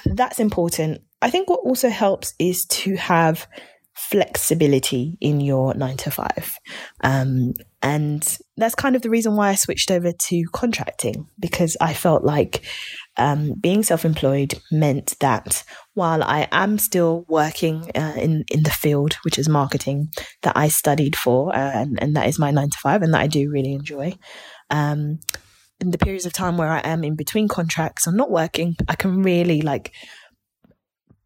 that's 0.06 0.40
important. 0.40 1.02
I 1.22 1.30
think 1.30 1.50
what 1.50 1.62
also 1.62 1.90
helps 1.90 2.34
is 2.40 2.66
to 2.66 2.96
have 2.96 3.48
flexibility 3.98 5.18
in 5.20 5.42
your 5.42 5.74
nine 5.74 5.98
to 5.98 6.12
five. 6.12 6.58
Um, 7.04 7.54
and 7.82 8.38
that's 8.56 8.76
kind 8.76 8.96
of 8.96 9.02
the 9.02 9.10
reason 9.10 9.36
why 9.36 9.50
I 9.50 9.56
switched 9.56 9.90
over 9.90 10.12
to 10.12 10.44
contracting 10.54 11.28
because 11.40 11.76
I 11.82 11.94
felt 11.94 12.24
like 12.24 12.64
um, 13.18 13.54
being 13.60 13.82
self 13.84 14.06
employed 14.06 14.54
meant 14.72 15.16
that 15.20 15.64
while 15.96 16.24
I 16.24 16.48
am 16.52 16.78
still 16.78 17.26
working 17.28 17.90
uh, 17.96 18.14
in, 18.16 18.46
in 18.52 18.64
the 18.64 18.70
field, 18.70 19.16
which 19.24 19.40
is 19.40 19.50
marketing, 19.50 20.10
that 20.44 20.56
I 20.56 20.68
studied 20.68 21.16
for, 21.16 21.54
uh, 21.54 21.72
and, 21.74 22.02
and 22.02 22.16
that 22.16 22.28
is 22.28 22.38
my 22.38 22.52
nine 22.52 22.70
to 22.70 22.78
five, 22.78 23.02
and 23.02 23.14
that 23.14 23.22
I 23.22 23.28
do 23.28 23.50
really 23.50 23.74
enjoy. 23.74 24.14
Um, 24.70 25.20
in 25.80 25.92
the 25.92 25.98
periods 25.98 26.26
of 26.26 26.34
time 26.34 26.58
where 26.58 26.70
I 26.70 26.80
am 26.80 27.04
in 27.04 27.16
between 27.16 27.48
contracts, 27.48 28.08
I'm 28.08 28.18
not 28.18 28.32
working, 28.32 28.76
I 28.88 28.96
can 28.96 29.24
really 29.24 29.62
like 29.62 29.94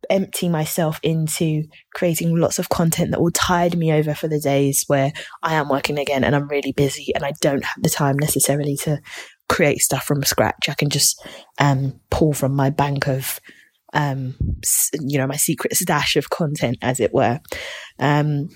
empty 0.09 0.49
myself 0.49 0.99
into 1.03 1.63
creating 1.93 2.35
lots 2.35 2.59
of 2.59 2.69
content 2.69 3.11
that 3.11 3.21
will 3.21 3.31
tide 3.31 3.77
me 3.77 3.93
over 3.93 4.13
for 4.13 4.27
the 4.27 4.39
days 4.39 4.83
where 4.87 5.13
I 5.41 5.53
am 5.53 5.69
working 5.69 5.97
again 5.97 6.23
and 6.23 6.35
I'm 6.35 6.49
really 6.49 6.73
busy 6.73 7.13
and 7.15 7.23
I 7.23 7.31
don't 7.39 7.63
have 7.63 7.81
the 7.81 7.89
time 7.89 8.17
necessarily 8.19 8.75
to 8.77 8.99
create 9.47 9.79
stuff 9.79 10.03
from 10.03 10.23
scratch. 10.23 10.67
I 10.69 10.73
can 10.73 10.89
just 10.89 11.25
um, 11.59 11.99
pull 12.09 12.33
from 12.33 12.55
my 12.55 12.69
bank 12.69 13.07
of, 13.07 13.39
um, 13.93 14.35
you 14.99 15.17
know, 15.17 15.27
my 15.27 15.37
secret 15.37 15.75
stash 15.75 16.15
of 16.15 16.29
content, 16.29 16.77
as 16.81 16.99
it 16.99 17.13
were. 17.13 17.39
Um, 17.99 18.49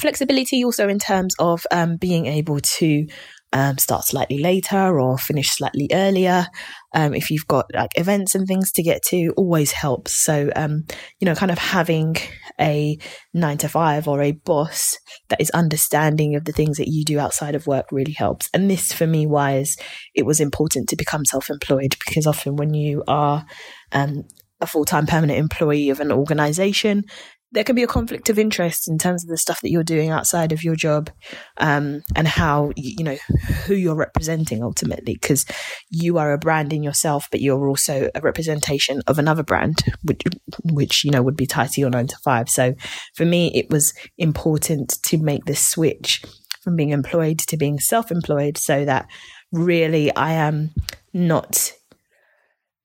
flexibility 0.00 0.64
also 0.64 0.88
in 0.88 0.98
terms 0.98 1.34
of 1.38 1.66
um, 1.70 1.96
being 1.96 2.26
able 2.26 2.60
to 2.60 3.06
um, 3.52 3.78
start 3.78 4.04
slightly 4.04 4.38
later 4.38 5.00
or 5.00 5.16
finish 5.16 5.50
slightly 5.50 5.88
earlier. 5.92 6.46
Um, 6.94 7.14
if 7.14 7.30
you've 7.30 7.46
got 7.46 7.66
like 7.74 7.90
events 7.96 8.34
and 8.34 8.46
things 8.46 8.72
to 8.72 8.82
get 8.82 9.02
to, 9.08 9.32
always 9.36 9.72
helps. 9.72 10.12
So, 10.12 10.50
um, 10.54 10.84
you 11.20 11.26
know, 11.26 11.34
kind 11.34 11.50
of 11.50 11.58
having 11.58 12.16
a 12.60 12.98
nine 13.32 13.58
to 13.58 13.68
five 13.68 14.06
or 14.06 14.22
a 14.22 14.32
boss 14.32 14.96
that 15.28 15.40
is 15.40 15.50
understanding 15.50 16.34
of 16.34 16.44
the 16.44 16.52
things 16.52 16.76
that 16.76 16.88
you 16.88 17.04
do 17.04 17.18
outside 17.18 17.54
of 17.54 17.66
work 17.66 17.86
really 17.90 18.12
helps. 18.12 18.48
And 18.52 18.70
this, 18.70 18.92
for 18.92 19.06
me, 19.06 19.26
was 19.26 19.76
it 20.14 20.26
was 20.26 20.40
important 20.40 20.88
to 20.90 20.96
become 20.96 21.24
self 21.24 21.50
employed 21.50 21.96
because 22.06 22.26
often 22.26 22.56
when 22.56 22.74
you 22.74 23.02
are 23.08 23.46
um, 23.92 24.24
a 24.60 24.66
full 24.66 24.84
time 24.84 25.06
permanent 25.06 25.38
employee 25.38 25.90
of 25.90 26.00
an 26.00 26.12
organization, 26.12 27.04
there 27.52 27.64
can 27.64 27.74
be 27.74 27.82
a 27.82 27.88
conflict 27.88 28.28
of 28.28 28.38
interest 28.38 28.88
in 28.88 28.98
terms 28.98 29.24
of 29.24 29.30
the 29.30 29.38
stuff 29.38 29.60
that 29.62 29.70
you're 29.70 29.82
doing 29.82 30.10
outside 30.10 30.52
of 30.52 30.62
your 30.62 30.76
job 30.76 31.10
um, 31.58 32.02
and 32.14 32.28
how 32.28 32.70
you 32.76 33.04
know 33.04 33.16
who 33.64 33.74
you're 33.74 33.94
representing 33.94 34.62
ultimately 34.62 35.14
because 35.14 35.46
you 35.90 36.18
are 36.18 36.32
a 36.32 36.38
brand 36.38 36.72
in 36.72 36.82
yourself 36.82 37.26
but 37.30 37.40
you're 37.40 37.68
also 37.68 38.10
a 38.14 38.20
representation 38.20 39.00
of 39.06 39.18
another 39.18 39.42
brand 39.42 39.82
which 40.04 40.22
which 40.64 41.04
you 41.04 41.10
know 41.10 41.22
would 41.22 41.36
be 41.36 41.46
tied 41.46 41.70
to 41.70 41.80
your 41.80 41.90
9 41.90 42.06
to 42.06 42.16
5 42.18 42.48
so 42.48 42.74
for 43.14 43.24
me 43.24 43.50
it 43.54 43.70
was 43.70 43.94
important 44.18 44.98
to 45.02 45.18
make 45.18 45.44
this 45.44 45.66
switch 45.66 46.22
from 46.62 46.76
being 46.76 46.90
employed 46.90 47.38
to 47.38 47.56
being 47.56 47.78
self-employed 47.78 48.58
so 48.58 48.84
that 48.84 49.08
really 49.52 50.14
I 50.14 50.32
am 50.32 50.70
not 51.14 51.72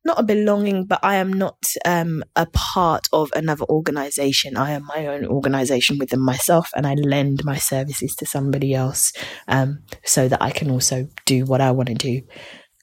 not 0.05 0.19
a 0.19 0.23
belonging, 0.23 0.85
but 0.85 0.99
I 1.03 1.15
am 1.15 1.31
not 1.31 1.63
um, 1.85 2.23
a 2.35 2.45
part 2.47 3.07
of 3.13 3.31
another 3.35 3.65
organization. 3.65 4.57
I 4.57 4.71
am 4.71 4.85
my 4.85 5.07
own 5.07 5.25
organization 5.25 5.97
within 5.97 6.19
myself, 6.19 6.69
and 6.75 6.85
I 6.85 6.95
lend 6.95 7.43
my 7.45 7.57
services 7.57 8.15
to 8.15 8.25
somebody 8.25 8.73
else 8.73 9.13
um, 9.47 9.83
so 10.03 10.27
that 10.27 10.41
I 10.41 10.51
can 10.51 10.69
also 10.69 11.07
do 11.25 11.45
what 11.45 11.61
I 11.61 11.71
want 11.71 11.89
to 11.89 11.95
do 11.95 12.21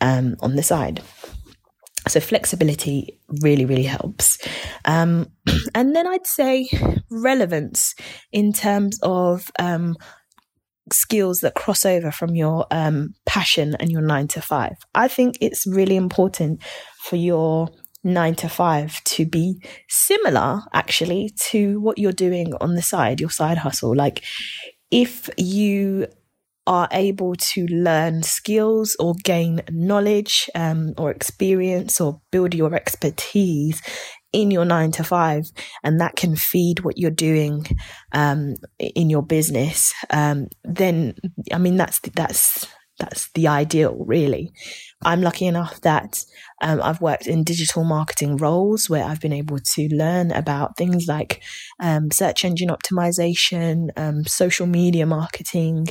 um, 0.01 0.37
on 0.41 0.57
the 0.57 0.63
side. 0.63 1.03
So, 2.09 2.19
flexibility 2.19 3.21
really, 3.43 3.67
really 3.67 3.85
helps. 3.85 4.39
Um, 4.85 5.31
and 5.75 5.95
then 5.95 6.07
I'd 6.07 6.27
say 6.27 6.69
relevance 7.11 7.95
in 8.33 8.53
terms 8.53 8.99
of 9.03 9.51
um, 9.59 9.97
skills 10.93 11.41
that 11.41 11.55
cross 11.55 11.85
over 11.85 12.11
from 12.11 12.35
your 12.35 12.67
um, 12.71 13.15
passion 13.27 13.77
and 13.81 13.91
your 13.91 14.03
nine 14.03 14.29
to 14.29 14.41
five. 14.41 14.77
I 14.95 15.09
think 15.09 15.39
it's 15.41 15.67
really 15.67 15.97
important 15.97 16.63
for 17.03 17.17
your 17.17 17.69
nine 18.03 18.35
to 18.35 18.49
five 18.49 19.03
to 19.05 19.27
be 19.27 19.63
similar 19.89 20.61
actually 20.73 21.31
to 21.39 21.81
what 21.81 21.99
you're 21.99 22.13
doing 22.13 22.55
on 22.61 22.75
the 22.75 22.83
side, 22.83 23.21
your 23.21 23.31
side 23.31 23.59
hustle. 23.59 23.95
Like 23.95 24.25
if 24.91 25.29
you 25.37 26.07
are 26.67 26.89
able 26.93 27.35
to 27.35 27.67
learn 27.67 28.23
skills 28.23 28.97
or 29.01 29.15
gain 29.25 29.61
knowledge 29.71 30.49
um, 30.55 30.95
or 30.99 31.11
experience 31.11 32.01
or 32.01 32.21
build 32.31 32.55
your 32.55 32.75
expertise 32.75 33.83
in 34.33 34.51
your 34.51 34.65
nine 34.65 34.93
to 34.93 35.05
five, 35.05 35.45
and 35.83 36.01
that 36.01 36.17
can 36.17 36.37
feed 36.37 36.81
what 36.81 36.99
you're 36.99 37.11
doing 37.11 37.67
um, 38.13 38.55
in 38.79 39.11
your 39.11 39.23
business, 39.23 39.93
um, 40.11 40.47
then 40.65 41.15
I 41.53 41.59
mean 41.59 41.77
that's 41.77 42.01
that's 42.15 42.67
that's 43.01 43.31
the 43.33 43.49
ideal, 43.49 43.97
really. 44.07 44.53
I'm 45.03 45.23
lucky 45.23 45.47
enough 45.47 45.81
that 45.81 46.23
um, 46.61 46.81
I've 46.83 47.01
worked 47.01 47.27
in 47.27 47.43
digital 47.43 47.83
marketing 47.83 48.37
roles 48.37 48.91
where 48.91 49.05
I've 49.05 49.21
been 49.21 49.33
able 49.33 49.59
to 49.59 49.89
learn 49.89 50.31
about 50.31 50.77
things 50.77 51.07
like 51.09 51.43
um, 51.81 52.11
search 52.13 52.45
engine 52.45 52.69
optimization, 52.69 53.89
um, 53.97 54.25
social 54.25 54.67
media 54.67 55.07
marketing, 55.07 55.89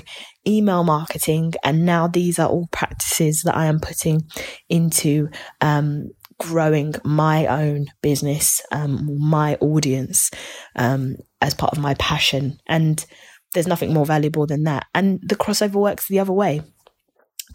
email 0.48 0.84
marketing, 0.84 1.54
and 1.64 1.86
now 1.86 2.08
these 2.08 2.38
are 2.38 2.48
all 2.48 2.68
practices 2.72 3.42
that 3.44 3.58
I 3.58 3.66
am 3.66 3.80
putting 3.80 4.22
into 4.70 5.30
um, 5.60 6.12
growing 6.40 6.94
my 7.04 7.46
own 7.48 7.88
business, 8.02 8.62
um, 8.72 9.18
my 9.20 9.56
audience, 9.56 10.32
um, 10.76 11.16
as 11.42 11.54
part 11.54 11.74
of 11.74 11.80
my 11.80 11.94
passion. 11.96 12.58
And 12.68 13.06
there's 13.54 13.68
nothing 13.68 13.94
more 13.94 14.06
valuable 14.06 14.46
than 14.46 14.64
that. 14.64 14.86
And 14.94 15.20
the 15.22 15.36
crossover 15.36 15.76
works 15.76 16.08
the 16.08 16.20
other 16.20 16.34
way. 16.34 16.62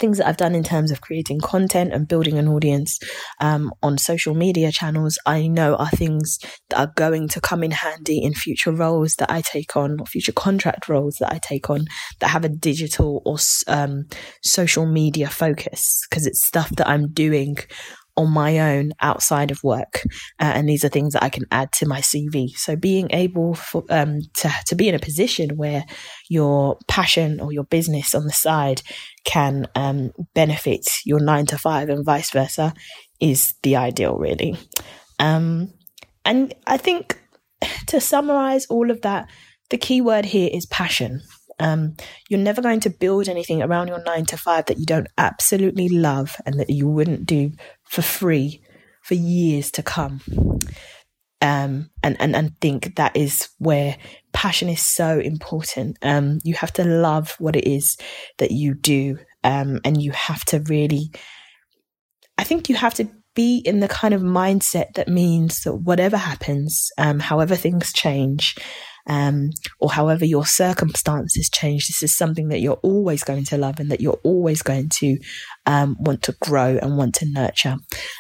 Things 0.00 0.18
that 0.18 0.26
I've 0.26 0.36
done 0.36 0.56
in 0.56 0.64
terms 0.64 0.90
of 0.90 1.00
creating 1.00 1.38
content 1.38 1.92
and 1.92 2.08
building 2.08 2.36
an 2.36 2.48
audience 2.48 2.98
um, 3.40 3.70
on 3.80 3.96
social 3.96 4.34
media 4.34 4.72
channels, 4.72 5.18
I 5.24 5.46
know 5.46 5.76
are 5.76 5.88
things 5.90 6.40
that 6.68 6.80
are 6.80 6.92
going 6.96 7.28
to 7.28 7.40
come 7.40 7.62
in 7.62 7.70
handy 7.70 8.20
in 8.20 8.34
future 8.34 8.72
roles 8.72 9.14
that 9.20 9.30
I 9.30 9.40
take 9.40 9.76
on, 9.76 10.00
or 10.00 10.06
future 10.06 10.32
contract 10.32 10.88
roles 10.88 11.18
that 11.20 11.32
I 11.32 11.38
take 11.40 11.70
on 11.70 11.84
that 12.18 12.30
have 12.30 12.44
a 12.44 12.48
digital 12.48 13.22
or 13.24 13.36
um, 13.68 14.06
social 14.42 14.84
media 14.84 15.28
focus, 15.28 16.00
because 16.10 16.26
it's 16.26 16.44
stuff 16.44 16.70
that 16.70 16.88
I'm 16.88 17.12
doing 17.12 17.58
on 18.16 18.30
my 18.30 18.58
own 18.58 18.92
outside 19.00 19.50
of 19.50 19.62
work. 19.64 20.02
Uh, 20.40 20.52
and 20.54 20.68
these 20.68 20.84
are 20.84 20.88
things 20.88 21.14
that 21.14 21.22
I 21.22 21.28
can 21.28 21.44
add 21.50 21.72
to 21.72 21.86
my 21.86 22.00
CV. 22.00 22.50
So 22.50 22.76
being 22.76 23.08
able 23.10 23.54
for, 23.54 23.84
um, 23.90 24.20
to, 24.36 24.52
to 24.66 24.74
be 24.74 24.88
in 24.88 24.94
a 24.94 25.00
position 25.00 25.56
where 25.56 25.84
your 26.28 26.78
passion 26.88 27.40
or 27.40 27.52
your 27.52 27.64
business 27.64 28.14
on 28.14 28.24
the 28.24 28.32
side 28.32 28.82
can 29.24 29.66
um, 29.74 30.12
benefit 30.34 30.86
your 31.04 31.20
nine 31.20 31.46
to 31.46 31.58
five 31.58 31.88
and 31.88 32.04
vice 32.04 32.30
versa 32.30 32.72
is 33.20 33.54
the 33.62 33.76
ideal, 33.76 34.16
really. 34.16 34.56
Um, 35.18 35.72
and 36.24 36.54
I 36.66 36.76
think 36.76 37.20
to 37.88 38.00
summarize 38.00 38.66
all 38.66 38.90
of 38.90 39.02
that, 39.02 39.28
the 39.70 39.78
key 39.78 40.00
word 40.00 40.26
here 40.26 40.50
is 40.52 40.66
passion. 40.66 41.22
Um, 41.60 41.96
you're 42.28 42.40
never 42.40 42.60
going 42.60 42.80
to 42.80 42.90
build 42.90 43.28
anything 43.28 43.62
around 43.62 43.88
your 43.88 44.02
nine 44.02 44.26
to 44.26 44.36
five 44.36 44.66
that 44.66 44.78
you 44.78 44.86
don't 44.86 45.06
absolutely 45.16 45.88
love 45.88 46.36
and 46.44 46.58
that 46.58 46.70
you 46.70 46.88
wouldn't 46.88 47.26
do 47.26 47.52
for 47.84 48.02
free 48.02 48.62
for 49.02 49.14
years 49.14 49.70
to 49.72 49.82
come. 49.82 50.20
Um, 51.40 51.90
and, 52.02 52.16
and, 52.20 52.34
and 52.34 52.58
think 52.60 52.96
that 52.96 53.14
is 53.16 53.50
where 53.58 53.98
passion 54.32 54.70
is 54.70 54.84
so 54.84 55.18
important. 55.18 55.98
Um, 56.00 56.38
you 56.42 56.54
have 56.54 56.72
to 56.74 56.84
love 56.84 57.36
what 57.38 57.54
it 57.54 57.68
is 57.68 57.98
that 58.38 58.50
you 58.50 58.74
do. 58.74 59.18
Um, 59.42 59.80
and 59.84 60.00
you 60.00 60.12
have 60.12 60.42
to 60.46 60.60
really, 60.60 61.10
I 62.38 62.44
think 62.44 62.70
you 62.70 62.76
have 62.76 62.94
to 62.94 63.10
be 63.34 63.58
in 63.58 63.80
the 63.80 63.88
kind 63.88 64.14
of 64.14 64.22
mindset 64.22 64.94
that 64.94 65.08
means 65.08 65.64
that 65.64 65.74
whatever 65.74 66.16
happens, 66.16 66.90
um, 66.96 67.20
however 67.20 67.56
things 67.56 67.92
change, 67.92 68.56
um, 69.06 69.50
or 69.80 69.92
however 69.92 70.24
your 70.24 70.46
circumstances 70.46 71.50
change, 71.50 71.86
this 71.86 72.02
is 72.02 72.16
something 72.16 72.48
that 72.48 72.60
you're 72.60 72.80
always 72.82 73.22
going 73.22 73.44
to 73.44 73.58
love 73.58 73.78
and 73.78 73.90
that 73.90 74.00
you're 74.00 74.20
always 74.22 74.62
going 74.62 74.88
to 75.00 75.18
um, 75.66 75.96
want 76.00 76.22
to 76.22 76.34
grow 76.40 76.78
and 76.80 76.96
want 76.96 77.14
to 77.16 77.30
nurture. 77.30 77.76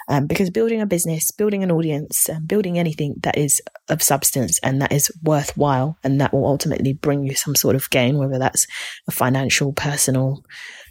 Um, 0.08 0.26
because 0.26 0.50
building 0.50 0.80
a 0.80 0.86
business, 0.86 1.30
building 1.30 1.62
an 1.62 1.70
audience, 1.70 2.28
um, 2.28 2.46
building 2.46 2.78
anything 2.78 3.14
that 3.22 3.38
is 3.38 3.62
of 3.88 4.02
substance 4.02 4.58
and 4.62 4.80
that 4.82 4.92
is 4.92 5.10
worthwhile 5.22 5.96
and 6.04 6.20
that 6.20 6.32
will 6.32 6.46
ultimately 6.46 6.92
bring 6.92 7.24
you 7.24 7.34
some 7.34 7.54
sort 7.54 7.76
of 7.76 7.88
gain, 7.90 8.18
whether 8.18 8.38
that's 8.38 8.66
a 9.08 9.10
financial, 9.10 9.72
personal, 9.72 10.44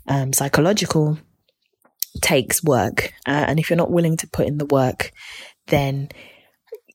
um, 0.07 0.33
psychological, 0.33 1.19
takes 2.21 2.63
work. 2.63 3.13
Uh, 3.27 3.45
and 3.47 3.59
if 3.59 3.69
you're 3.69 3.77
not 3.77 3.91
willing 3.91 4.17
to 4.17 4.27
put 4.27 4.47
in 4.47 4.57
the 4.57 4.65
work, 4.65 5.11
then 5.67 6.09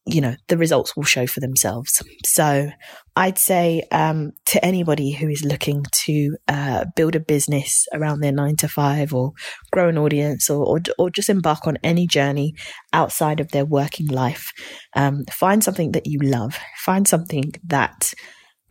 you 0.09 0.21
know, 0.21 0.35
the 0.49 0.57
results 0.57 0.97
will 0.97 1.05
show 1.05 1.27
for 1.27 1.41
themselves. 1.41 2.03
So 2.25 2.71
I'd 3.15 3.38
say 3.38 3.83
um, 3.93 4.33
to 4.47 4.65
anybody 4.65 5.12
who 5.12 5.29
is 5.29 5.45
looking 5.45 5.85
to 6.07 6.37
uh, 6.49 6.87
build 6.97 7.15
a 7.15 7.21
business 7.21 7.87
around 7.93 8.21
their 8.21 8.33
nine 8.33 8.57
to 8.57 8.69
five 8.69 9.12
or 9.12 9.33
grow 9.71 9.88
an 9.88 9.99
audience 9.99 10.49
or, 10.49 10.64
or, 10.64 10.81
or 10.99 11.11
just 11.11 11.29
embark 11.29 11.66
on 11.66 11.79
any 11.83 12.07
journey 12.07 12.55
outside 12.92 13.40
of 13.40 13.51
their 13.51 13.66
working 13.66 14.07
life, 14.07 14.51
um, 14.97 15.25
find 15.31 15.62
something 15.62 15.92
that 15.92 16.07
you 16.07 16.18
love, 16.23 16.59
find 16.85 17.07
something 17.07 17.53
that 17.64 18.12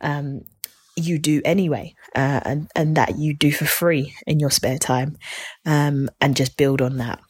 um, 0.00 0.40
you 0.96 1.18
do 1.18 1.40
anyway 1.44 1.94
uh, 2.16 2.40
and, 2.44 2.68
and 2.74 2.96
that 2.96 3.16
you 3.18 3.36
do 3.36 3.52
for 3.52 3.64
free 3.64 4.14
in 4.26 4.40
your 4.40 4.50
spare 4.50 4.78
time 4.78 5.16
um, 5.66 6.08
and 6.20 6.36
just 6.36 6.56
build 6.56 6.82
on 6.82 6.96
that. 6.96 7.20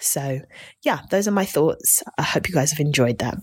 So, 0.00 0.40
yeah, 0.84 1.00
those 1.10 1.26
are 1.26 1.32
my 1.32 1.44
thoughts. 1.44 2.02
I 2.18 2.22
hope 2.22 2.48
you 2.48 2.54
guys 2.54 2.70
have 2.70 2.80
enjoyed 2.80 3.18
that. 3.18 3.38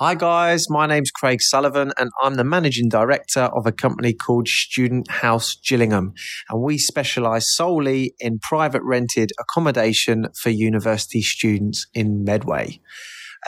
Hi, 0.00 0.14
guys. 0.14 0.70
My 0.70 0.86
name's 0.86 1.10
Craig 1.10 1.42
Sullivan, 1.42 1.90
and 1.98 2.10
I'm 2.22 2.34
the 2.34 2.44
managing 2.44 2.88
director 2.88 3.40
of 3.40 3.66
a 3.66 3.72
company 3.72 4.12
called 4.12 4.46
Student 4.46 5.10
House 5.10 5.56
Gillingham. 5.56 6.12
And 6.48 6.62
we 6.62 6.78
specialize 6.78 7.52
solely 7.52 8.14
in 8.20 8.38
private 8.38 8.82
rented 8.84 9.32
accommodation 9.40 10.28
for 10.40 10.50
university 10.50 11.20
students 11.20 11.88
in 11.94 12.22
Medway. 12.22 12.80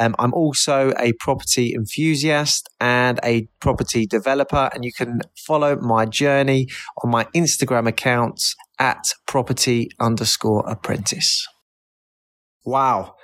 Um, 0.01 0.17
I'm 0.19 0.35
also 0.35 0.93
a 0.99 1.13
property 1.21 1.73
enthusiast 1.73 2.69
and 2.81 3.21
a 3.23 3.49
property 3.61 4.05
developer, 4.07 4.71
and 4.75 4.85
you 4.85 4.93
can 4.93 5.21
follow 5.47 5.77
my 5.77 6.05
journey 6.05 6.67
on 7.05 7.13
my 7.13 7.27
Instagram 7.27 7.87
accounts 7.87 8.57
at 8.81 9.13
property 9.29 9.89
underscore 10.01 10.69
apprentice. 10.69 11.47
Wow. 12.65 13.15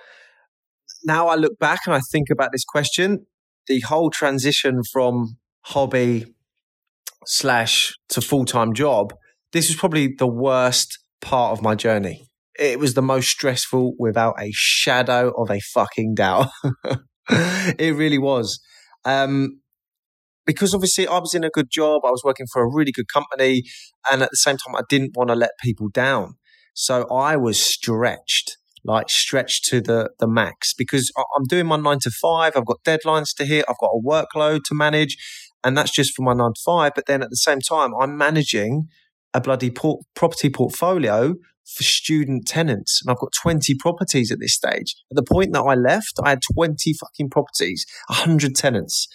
Now 1.04 1.28
I 1.28 1.36
look 1.36 1.58
back 1.58 1.80
and 1.86 1.94
I 1.94 2.00
think 2.12 2.28
about 2.30 2.50
this 2.52 2.64
question, 2.64 3.26
the 3.66 3.80
whole 3.80 4.10
transition 4.10 4.82
from 4.92 5.36
hobby 5.62 6.34
slash 7.26 7.94
to 8.08 8.20
full 8.20 8.44
time 8.44 8.72
job, 8.72 9.12
this 9.52 9.68
was 9.68 9.76
probably 9.76 10.14
the 10.18 10.26
worst 10.26 10.98
part 11.20 11.52
of 11.52 11.62
my 11.62 11.74
journey. 11.74 12.28
It 12.58 12.78
was 12.78 12.94
the 12.94 13.02
most 13.02 13.28
stressful 13.28 13.94
without 13.98 14.40
a 14.40 14.50
shadow 14.52 15.30
of 15.36 15.50
a 15.50 15.60
fucking 15.60 16.14
doubt. 16.14 16.48
it 17.28 17.94
really 17.94 18.18
was. 18.18 18.60
Um, 19.04 19.60
because 20.46 20.72
obviously 20.72 21.06
I 21.06 21.18
was 21.18 21.34
in 21.34 21.44
a 21.44 21.50
good 21.50 21.70
job, 21.70 22.02
I 22.04 22.10
was 22.10 22.22
working 22.24 22.46
for 22.50 22.62
a 22.62 22.72
really 22.72 22.92
good 22.92 23.08
company, 23.12 23.64
and 24.10 24.22
at 24.22 24.30
the 24.30 24.36
same 24.36 24.56
time, 24.56 24.76
I 24.76 24.82
didn't 24.88 25.16
want 25.16 25.28
to 25.28 25.34
let 25.34 25.50
people 25.62 25.88
down. 25.88 26.34
So 26.72 27.06
I 27.08 27.36
was 27.36 27.60
stretched 27.60 28.56
like 28.86 29.10
stretched 29.10 29.64
to 29.66 29.80
the 29.80 30.10
the 30.18 30.28
max 30.28 30.72
because 30.72 31.12
I'm 31.36 31.44
doing 31.44 31.66
my 31.66 31.76
nine 31.76 31.98
to 32.00 32.10
five. 32.10 32.52
I've 32.56 32.66
got 32.66 32.84
deadlines 32.84 33.34
to 33.36 33.44
hit. 33.44 33.64
I've 33.68 33.78
got 33.78 33.90
a 33.90 34.00
workload 34.02 34.60
to 34.66 34.74
manage, 34.74 35.16
and 35.64 35.76
that's 35.76 35.90
just 35.90 36.14
for 36.14 36.22
my 36.22 36.32
nine 36.32 36.52
to 36.54 36.60
five. 36.64 36.92
But 36.94 37.06
then 37.06 37.22
at 37.22 37.30
the 37.30 37.36
same 37.36 37.60
time, 37.60 37.92
I'm 38.00 38.16
managing 38.16 38.88
a 39.34 39.40
bloody 39.40 39.70
property 39.70 40.50
portfolio 40.50 41.34
for 41.64 41.82
student 41.82 42.46
tenants, 42.46 43.02
and 43.02 43.10
I've 43.10 43.18
got 43.18 43.32
20 43.42 43.74
properties 43.80 44.30
at 44.30 44.38
this 44.38 44.54
stage. 44.54 44.94
At 45.10 45.16
the 45.16 45.24
point 45.24 45.52
that 45.52 45.62
I 45.62 45.74
left, 45.74 46.14
I 46.22 46.30
had 46.30 46.40
20 46.54 46.92
fucking 46.92 47.30
properties, 47.30 47.84
100 48.08 48.54
tenants 48.54 49.08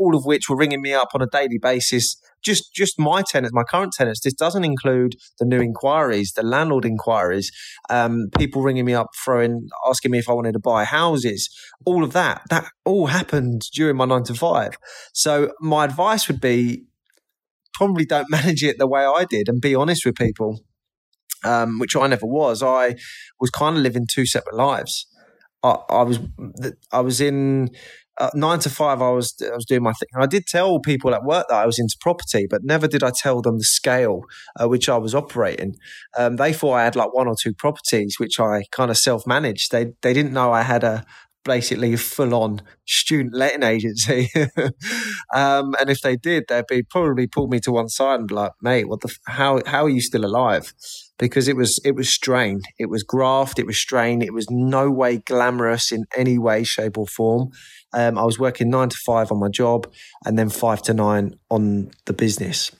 all 0.00 0.16
of 0.16 0.24
which 0.24 0.48
were 0.48 0.56
ringing 0.56 0.80
me 0.80 0.94
up 0.94 1.10
on 1.14 1.22
a 1.22 1.26
daily 1.26 1.58
basis. 1.60 2.16
Just, 2.42 2.74
just 2.74 2.98
my 2.98 3.22
tenants, 3.22 3.52
my 3.52 3.64
current 3.64 3.92
tenants. 3.92 4.20
This 4.20 4.34
doesn't 4.34 4.64
include 4.64 5.14
the 5.38 5.44
new 5.44 5.60
inquiries, 5.60 6.32
the 6.32 6.42
landlord 6.42 6.84
inquiries, 6.84 7.50
um, 7.88 8.28
people 8.38 8.62
ringing 8.62 8.84
me 8.84 8.94
up, 8.94 9.08
throwing, 9.24 9.68
asking 9.88 10.12
me 10.12 10.18
if 10.18 10.28
I 10.28 10.32
wanted 10.32 10.52
to 10.52 10.58
buy 10.60 10.84
houses. 10.84 11.48
All 11.84 12.04
of 12.04 12.12
that, 12.12 12.42
that 12.50 12.66
all 12.84 13.06
happened 13.06 13.62
during 13.74 13.96
my 13.96 14.04
nine 14.04 14.24
to 14.24 14.34
five. 14.34 14.76
So 15.12 15.52
my 15.60 15.84
advice 15.84 16.28
would 16.28 16.40
be 16.40 16.84
probably 17.74 18.04
don't 18.04 18.30
manage 18.38 18.62
it 18.62 18.78
the 18.78 18.86
way 18.86 19.04
I 19.04 19.24
did 19.24 19.48
and 19.48 19.60
be 19.60 19.74
honest 19.74 20.04
with 20.04 20.16
people. 20.16 20.60
Um, 21.42 21.78
which 21.78 21.96
I 21.96 22.06
never 22.06 22.26
was. 22.26 22.62
I 22.62 22.96
was 23.40 23.48
kind 23.48 23.74
of 23.74 23.82
living 23.82 24.06
two 24.06 24.26
separate 24.26 24.54
lives. 24.54 25.06
I, 25.62 25.76
I 25.88 26.02
was 26.02 26.18
I 26.92 27.00
was 27.00 27.20
in 27.22 27.70
uh, 28.20 28.30
nine 28.34 28.58
to 28.60 28.70
five, 28.70 29.00
I 29.00 29.10
was 29.10 29.34
I 29.42 29.54
was 29.54 29.64
doing 29.64 29.82
my 29.82 29.92
thing. 29.94 30.08
I 30.14 30.26
did 30.26 30.46
tell 30.46 30.78
people 30.78 31.14
at 31.14 31.24
work 31.24 31.46
that 31.48 31.56
I 31.56 31.66
was 31.66 31.78
into 31.78 31.96
property, 32.00 32.46
but 32.48 32.62
never 32.62 32.86
did 32.86 33.02
I 33.02 33.10
tell 33.10 33.40
them 33.40 33.56
the 33.56 33.64
scale 33.64 34.22
uh, 34.60 34.68
which 34.68 34.88
I 34.88 34.98
was 34.98 35.14
operating. 35.14 35.76
Um, 36.16 36.36
they 36.36 36.52
thought 36.52 36.74
I 36.74 36.84
had 36.84 36.96
like 36.96 37.14
one 37.14 37.26
or 37.26 37.34
two 37.34 37.54
properties, 37.54 38.16
which 38.18 38.38
I 38.38 38.64
kind 38.70 38.90
of 38.90 38.98
self 38.98 39.26
managed. 39.26 39.72
They 39.72 39.92
they 40.02 40.12
didn't 40.12 40.34
know 40.34 40.52
I 40.52 40.62
had 40.62 40.84
a 40.84 41.04
basically 41.44 41.96
full 41.96 42.34
on 42.34 42.60
student 42.86 43.34
letting 43.34 43.62
agency. 43.62 44.28
um, 45.34 45.74
and 45.80 45.88
if 45.88 46.02
they 46.02 46.16
did, 46.16 46.44
they'd 46.48 46.66
be 46.66 46.82
probably 46.82 47.26
pull 47.26 47.48
me 47.48 47.60
to 47.60 47.72
one 47.72 47.88
side 47.88 48.20
and 48.20 48.28
be 48.28 48.34
like, 48.34 48.52
"Mate, 48.60 48.88
what 48.88 49.00
the? 49.00 49.14
How 49.26 49.62
how 49.66 49.84
are 49.84 49.88
you 49.88 50.00
still 50.00 50.24
alive?" 50.24 50.74
Because 51.18 51.48
it 51.48 51.56
was 51.56 51.80
it 51.84 51.94
was 51.94 52.08
strain, 52.08 52.60
it 52.78 52.90
was 52.90 53.02
graft, 53.02 53.58
it 53.58 53.66
was 53.66 53.78
strain, 53.78 54.22
it 54.22 54.34
was 54.34 54.46
no 54.50 54.90
way 54.90 55.18
glamorous 55.18 55.92
in 55.92 56.04
any 56.16 56.38
way, 56.38 56.64
shape, 56.64 56.98
or 56.98 57.06
form. 57.06 57.50
Um, 57.92 58.18
I 58.18 58.24
was 58.24 58.38
working 58.38 58.70
nine 58.70 58.88
to 58.88 58.96
five 59.04 59.32
on 59.32 59.38
my 59.38 59.48
job 59.48 59.92
and 60.24 60.38
then 60.38 60.48
five 60.48 60.82
to 60.82 60.94
nine 60.94 61.34
on 61.50 61.90
the 62.06 62.12
business. 62.12 62.70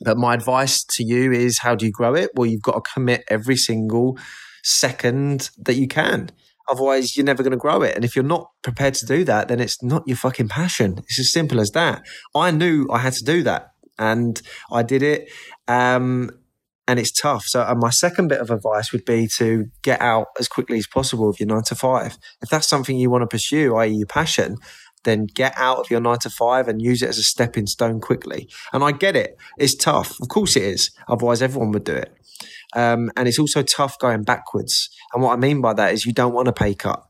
But 0.00 0.18
my 0.18 0.34
advice 0.34 0.84
to 0.96 1.04
you 1.04 1.32
is 1.32 1.60
how 1.60 1.74
do 1.74 1.86
you 1.86 1.92
grow 1.92 2.14
it? 2.14 2.30
Well, 2.34 2.46
you've 2.46 2.62
got 2.62 2.84
to 2.84 2.90
commit 2.92 3.24
every 3.28 3.56
single 3.56 4.18
second 4.64 5.50
that 5.58 5.74
you 5.74 5.86
can. 5.86 6.30
Otherwise, 6.68 7.16
you're 7.16 7.26
never 7.26 7.42
going 7.42 7.52
to 7.52 7.56
grow 7.56 7.82
it. 7.82 7.94
And 7.94 8.04
if 8.04 8.14
you're 8.16 8.24
not 8.24 8.48
prepared 8.62 8.94
to 8.94 9.06
do 9.06 9.24
that, 9.24 9.48
then 9.48 9.60
it's 9.60 9.82
not 9.82 10.02
your 10.06 10.16
fucking 10.16 10.48
passion. 10.48 10.98
It's 10.98 11.18
as 11.18 11.32
simple 11.32 11.60
as 11.60 11.70
that. 11.70 12.02
I 12.34 12.50
knew 12.50 12.88
I 12.90 12.98
had 12.98 13.12
to 13.14 13.24
do 13.24 13.42
that 13.42 13.72
and 13.98 14.40
I 14.70 14.82
did 14.82 15.02
it. 15.02 15.30
Um, 15.68 16.30
and 16.88 16.98
it's 16.98 17.12
tough. 17.12 17.44
So, 17.44 17.74
my 17.76 17.90
second 17.90 18.28
bit 18.28 18.40
of 18.40 18.50
advice 18.50 18.92
would 18.92 19.04
be 19.04 19.28
to 19.38 19.66
get 19.82 20.00
out 20.00 20.28
as 20.38 20.48
quickly 20.48 20.78
as 20.78 20.86
possible 20.86 21.28
of 21.28 21.38
your 21.38 21.48
nine 21.48 21.62
to 21.64 21.74
five. 21.74 22.18
If 22.42 22.48
that's 22.48 22.68
something 22.68 22.96
you 22.96 23.10
want 23.10 23.22
to 23.22 23.26
pursue, 23.26 23.76
i.e., 23.76 23.90
your 23.90 24.06
passion, 24.06 24.56
then 25.04 25.26
get 25.26 25.52
out 25.56 25.78
of 25.78 25.90
your 25.90 26.00
nine 26.00 26.18
to 26.20 26.30
five 26.30 26.68
and 26.68 26.80
use 26.80 27.02
it 27.02 27.08
as 27.08 27.18
a 27.18 27.22
stepping 27.22 27.66
stone 27.66 28.00
quickly. 28.00 28.48
And 28.72 28.84
I 28.84 28.92
get 28.92 29.16
it. 29.16 29.36
It's 29.58 29.74
tough. 29.74 30.20
Of 30.20 30.28
course 30.28 30.56
it 30.56 30.62
is. 30.62 30.90
Otherwise, 31.08 31.42
everyone 31.42 31.72
would 31.72 31.84
do 31.84 31.94
it. 31.94 32.12
Um, 32.74 33.10
and 33.16 33.28
it's 33.28 33.38
also 33.38 33.62
tough 33.62 33.98
going 33.98 34.22
backwards. 34.22 34.88
And 35.12 35.22
what 35.22 35.32
I 35.32 35.36
mean 35.36 35.60
by 35.60 35.74
that 35.74 35.92
is 35.92 36.06
you 36.06 36.12
don't 36.12 36.34
want 36.34 36.48
a 36.48 36.52
pay 36.52 36.74
cut. 36.74 37.02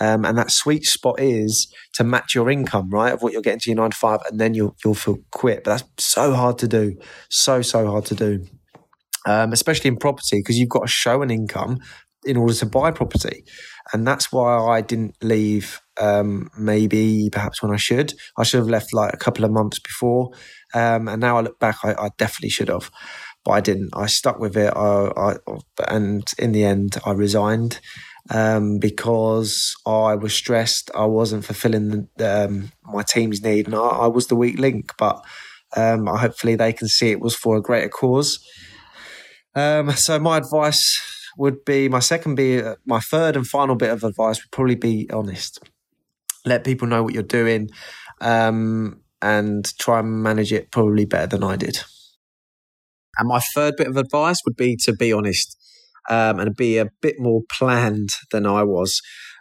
Um, 0.00 0.24
and 0.24 0.38
that 0.38 0.52
sweet 0.52 0.84
spot 0.84 1.18
is 1.18 1.72
to 1.94 2.04
match 2.04 2.34
your 2.34 2.50
income, 2.50 2.90
right, 2.90 3.12
of 3.12 3.20
what 3.20 3.32
you're 3.32 3.42
getting 3.42 3.58
to 3.60 3.70
your 3.70 3.78
nine 3.78 3.90
to 3.90 3.96
five, 3.96 4.20
and 4.30 4.40
then 4.40 4.54
you'll 4.54 4.76
you'll 4.84 4.94
feel 4.94 5.18
quit. 5.32 5.64
But 5.64 5.78
that's 5.78 6.06
so 6.06 6.34
hard 6.34 6.58
to 6.58 6.68
do, 6.68 6.96
so 7.28 7.62
so 7.62 7.84
hard 7.88 8.04
to 8.06 8.14
do, 8.14 8.46
um, 9.28 9.52
especially 9.52 9.88
in 9.88 9.96
property 9.96 10.38
because 10.38 10.58
you've 10.58 10.68
got 10.68 10.82
to 10.82 10.88
show 10.88 11.22
an 11.22 11.30
income 11.30 11.78
in 12.24 12.36
order 12.36 12.54
to 12.54 12.66
buy 12.66 12.90
property, 12.90 13.44
and 13.92 14.06
that's 14.06 14.32
why 14.32 14.58
I 14.58 14.80
didn't 14.80 15.16
leave. 15.22 15.80
Um, 16.00 16.48
maybe 16.56 17.28
perhaps 17.32 17.60
when 17.60 17.72
I 17.72 17.76
should, 17.76 18.14
I 18.36 18.44
should 18.44 18.58
have 18.58 18.68
left 18.68 18.94
like 18.94 19.12
a 19.12 19.16
couple 19.16 19.44
of 19.44 19.50
months 19.50 19.80
before, 19.80 20.30
um, 20.74 21.08
and 21.08 21.20
now 21.20 21.38
I 21.38 21.40
look 21.40 21.58
back, 21.58 21.78
I, 21.84 21.94
I 21.94 22.10
definitely 22.18 22.50
should 22.50 22.68
have 22.68 22.90
but 23.44 23.52
I 23.52 23.60
didn't. 23.60 23.90
I 23.94 24.06
stuck 24.06 24.38
with 24.38 24.56
it. 24.56 24.72
I, 24.76 25.10
I, 25.16 25.36
and 25.88 26.30
in 26.38 26.52
the 26.52 26.64
end, 26.64 26.98
I 27.06 27.12
resigned 27.12 27.80
um, 28.30 28.78
because 28.78 29.74
I 29.86 30.16
was 30.16 30.34
stressed. 30.34 30.90
I 30.94 31.06
wasn't 31.06 31.46
fulfilling 31.46 32.08
the, 32.16 32.44
um, 32.44 32.72
my 32.84 33.02
team's 33.02 33.42
need, 33.42 33.66
and 33.66 33.74
I, 33.74 34.06
was 34.06 34.26
the 34.26 34.36
weak 34.36 34.58
link. 34.58 34.92
But 34.98 35.24
um, 35.76 36.06
hopefully, 36.06 36.56
they 36.56 36.72
can 36.72 36.88
see 36.88 37.10
it 37.10 37.20
was 37.20 37.34
for 37.34 37.56
a 37.56 37.62
greater 37.62 37.88
cause. 37.88 38.38
Um, 39.54 39.90
so, 39.92 40.18
my 40.18 40.38
advice 40.38 41.00
would 41.36 41.64
be 41.64 41.88
my 41.88 42.00
second 42.00 42.34
be 42.34 42.62
my 42.84 43.00
third 43.00 43.36
and 43.36 43.46
final 43.46 43.76
bit 43.76 43.90
of 43.90 44.04
advice 44.04 44.42
would 44.42 44.50
probably 44.50 44.74
be 44.74 45.08
honest. 45.10 45.60
Let 46.44 46.64
people 46.64 46.88
know 46.88 47.02
what 47.02 47.14
you're 47.14 47.22
doing, 47.22 47.70
um, 48.20 49.00
and 49.22 49.76
try 49.78 50.00
and 50.00 50.22
manage 50.22 50.52
it 50.52 50.70
probably 50.70 51.04
better 51.04 51.26
than 51.26 51.44
I 51.44 51.56
did. 51.56 51.78
And 53.18 53.28
my 53.28 53.40
third 53.54 53.74
bit 53.76 53.88
of 53.88 53.96
advice 53.96 54.36
would 54.44 54.56
be 54.56 54.76
to 54.84 54.92
be 54.92 55.12
honest 55.12 55.56
um, 56.08 56.38
and 56.40 56.56
be 56.56 56.78
a 56.78 56.88
bit 57.02 57.16
more 57.18 57.42
planned 57.50 58.10
than 58.30 58.46
I 58.46 58.62
was. 58.62 59.00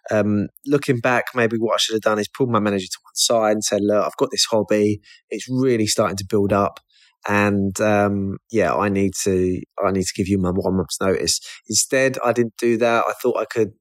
Um, 0.09 0.47
looking 0.65 0.99
back, 0.99 1.25
maybe 1.35 1.57
what 1.57 1.73
I 1.75 1.77
should 1.77 1.95
have 1.95 2.01
done 2.01 2.19
is 2.19 2.29
pulled 2.29 2.49
my 2.49 2.59
manager 2.59 2.87
to 2.87 2.97
one 3.03 3.15
side 3.15 3.51
and 3.53 3.63
said, 3.63 3.81
"Look, 3.83 4.05
I've 4.05 4.17
got 4.17 4.29
this 4.31 4.45
hobby. 4.45 5.01
It's 5.29 5.49
really 5.49 5.85
starting 5.87 6.17
to 6.17 6.25
build 6.27 6.53
up, 6.53 6.79
and 7.27 7.79
um, 7.81 8.37
yeah, 8.51 8.73
I 8.73 8.89
need 8.89 9.13
to 9.23 9.61
I 9.83 9.91
need 9.91 10.05
to 10.05 10.13
give 10.15 10.27
you 10.27 10.37
my 10.37 10.51
one 10.51 10.77
month's 10.77 11.01
notice." 11.01 11.39
Instead, 11.67 12.17
I 12.23 12.33
didn't 12.33 12.57
do 12.57 12.77
that. 12.77 13.05
I 13.07 13.13
thought 13.21 13.37
I 13.37 13.45
could 13.45 13.71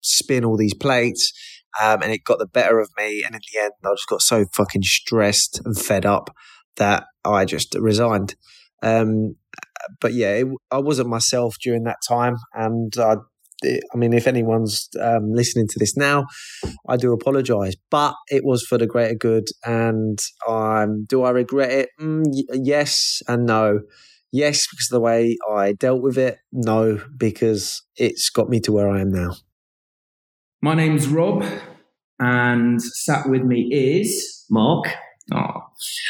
spin 0.00 0.44
all 0.44 0.56
these 0.56 0.74
plates, 0.74 1.32
um, 1.82 2.02
and 2.02 2.12
it 2.12 2.24
got 2.24 2.38
the 2.38 2.46
better 2.46 2.78
of 2.78 2.90
me. 2.98 3.22
And 3.24 3.34
in 3.34 3.40
the 3.52 3.60
end, 3.60 3.72
I 3.84 3.90
just 3.92 4.08
got 4.08 4.22
so 4.22 4.44
fucking 4.54 4.82
stressed 4.82 5.60
and 5.64 5.78
fed 5.78 6.06
up 6.06 6.34
that 6.76 7.04
I 7.24 7.44
just 7.44 7.74
resigned. 7.74 8.34
Um, 8.82 9.36
but 10.00 10.12
yeah, 10.12 10.34
it, 10.34 10.46
I 10.70 10.78
wasn't 10.78 11.08
myself 11.08 11.56
during 11.62 11.84
that 11.84 11.98
time, 12.06 12.36
and 12.54 12.92
I, 12.98 13.16
I 13.64 13.96
mean, 13.96 14.12
if 14.12 14.26
anyone's 14.26 14.88
um, 15.00 15.32
listening 15.32 15.66
to 15.68 15.78
this 15.78 15.96
now, 15.96 16.26
I 16.88 16.96
do 16.96 17.12
apologise, 17.12 17.74
but 17.90 18.14
it 18.28 18.44
was 18.44 18.64
for 18.64 18.78
the 18.78 18.86
greater 18.86 19.14
good. 19.14 19.48
And 19.64 20.18
um, 20.46 21.04
do 21.06 21.24
I 21.24 21.30
regret 21.30 21.70
it? 21.70 21.88
Mm, 22.00 22.24
yes 22.52 23.22
and 23.26 23.46
no. 23.46 23.80
Yes, 24.30 24.66
because 24.70 24.88
of 24.92 24.96
the 24.96 25.00
way 25.00 25.38
I 25.50 25.72
dealt 25.72 26.02
with 26.02 26.18
it. 26.18 26.38
No, 26.52 27.02
because 27.16 27.82
it's 27.96 28.28
got 28.28 28.48
me 28.48 28.60
to 28.60 28.72
where 28.72 28.88
I 28.88 29.00
am 29.00 29.10
now. 29.10 29.34
My 30.60 30.74
name's 30.74 31.08
Rob, 31.08 31.44
and 32.18 32.82
sat 32.82 33.28
with 33.28 33.42
me 33.42 33.68
is 33.72 34.44
Mark. 34.50 34.88
Oh. 35.32 35.60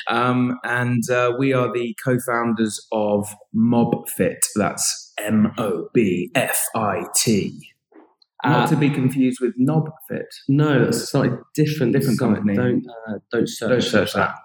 Um, 0.09 0.59
and 0.65 1.09
uh, 1.11 1.33
we 1.39 1.53
are 1.53 1.73
the 1.73 1.95
co-founders 2.05 2.85
of 2.93 3.29
MobFit. 3.55 4.39
That's 4.55 5.08
M 5.25 5.53
O 5.59 5.89
B 5.93 6.31
F 6.35 6.59
I 6.75 7.05
T. 7.17 7.73
Not 8.45 8.65
uh, 8.65 8.67
to 8.69 8.77
be 8.77 8.89
confused 8.89 9.41
with 9.41 9.59
NobFit. 9.59 10.27
No, 10.49 10.85
it's 10.85 10.99
a 10.99 11.07
slightly 11.07 11.39
different, 11.55 11.93
different 11.93 12.21
company. 12.21 12.55
Don't 12.55 12.85
uh, 13.09 13.15
don't 13.33 13.49
search, 13.49 13.71
don't 13.71 13.83
search 13.83 14.13
that. 14.13 14.37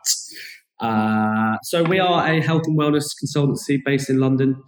that. 0.79 0.85
Uh, 0.85 1.57
so 1.63 1.83
we 1.83 1.99
are 1.99 2.27
a 2.27 2.41
health 2.41 2.63
and 2.65 2.77
wellness 2.77 3.05
consultancy 3.23 3.77
based 3.85 4.09
in 4.09 4.19
London. 4.19 4.61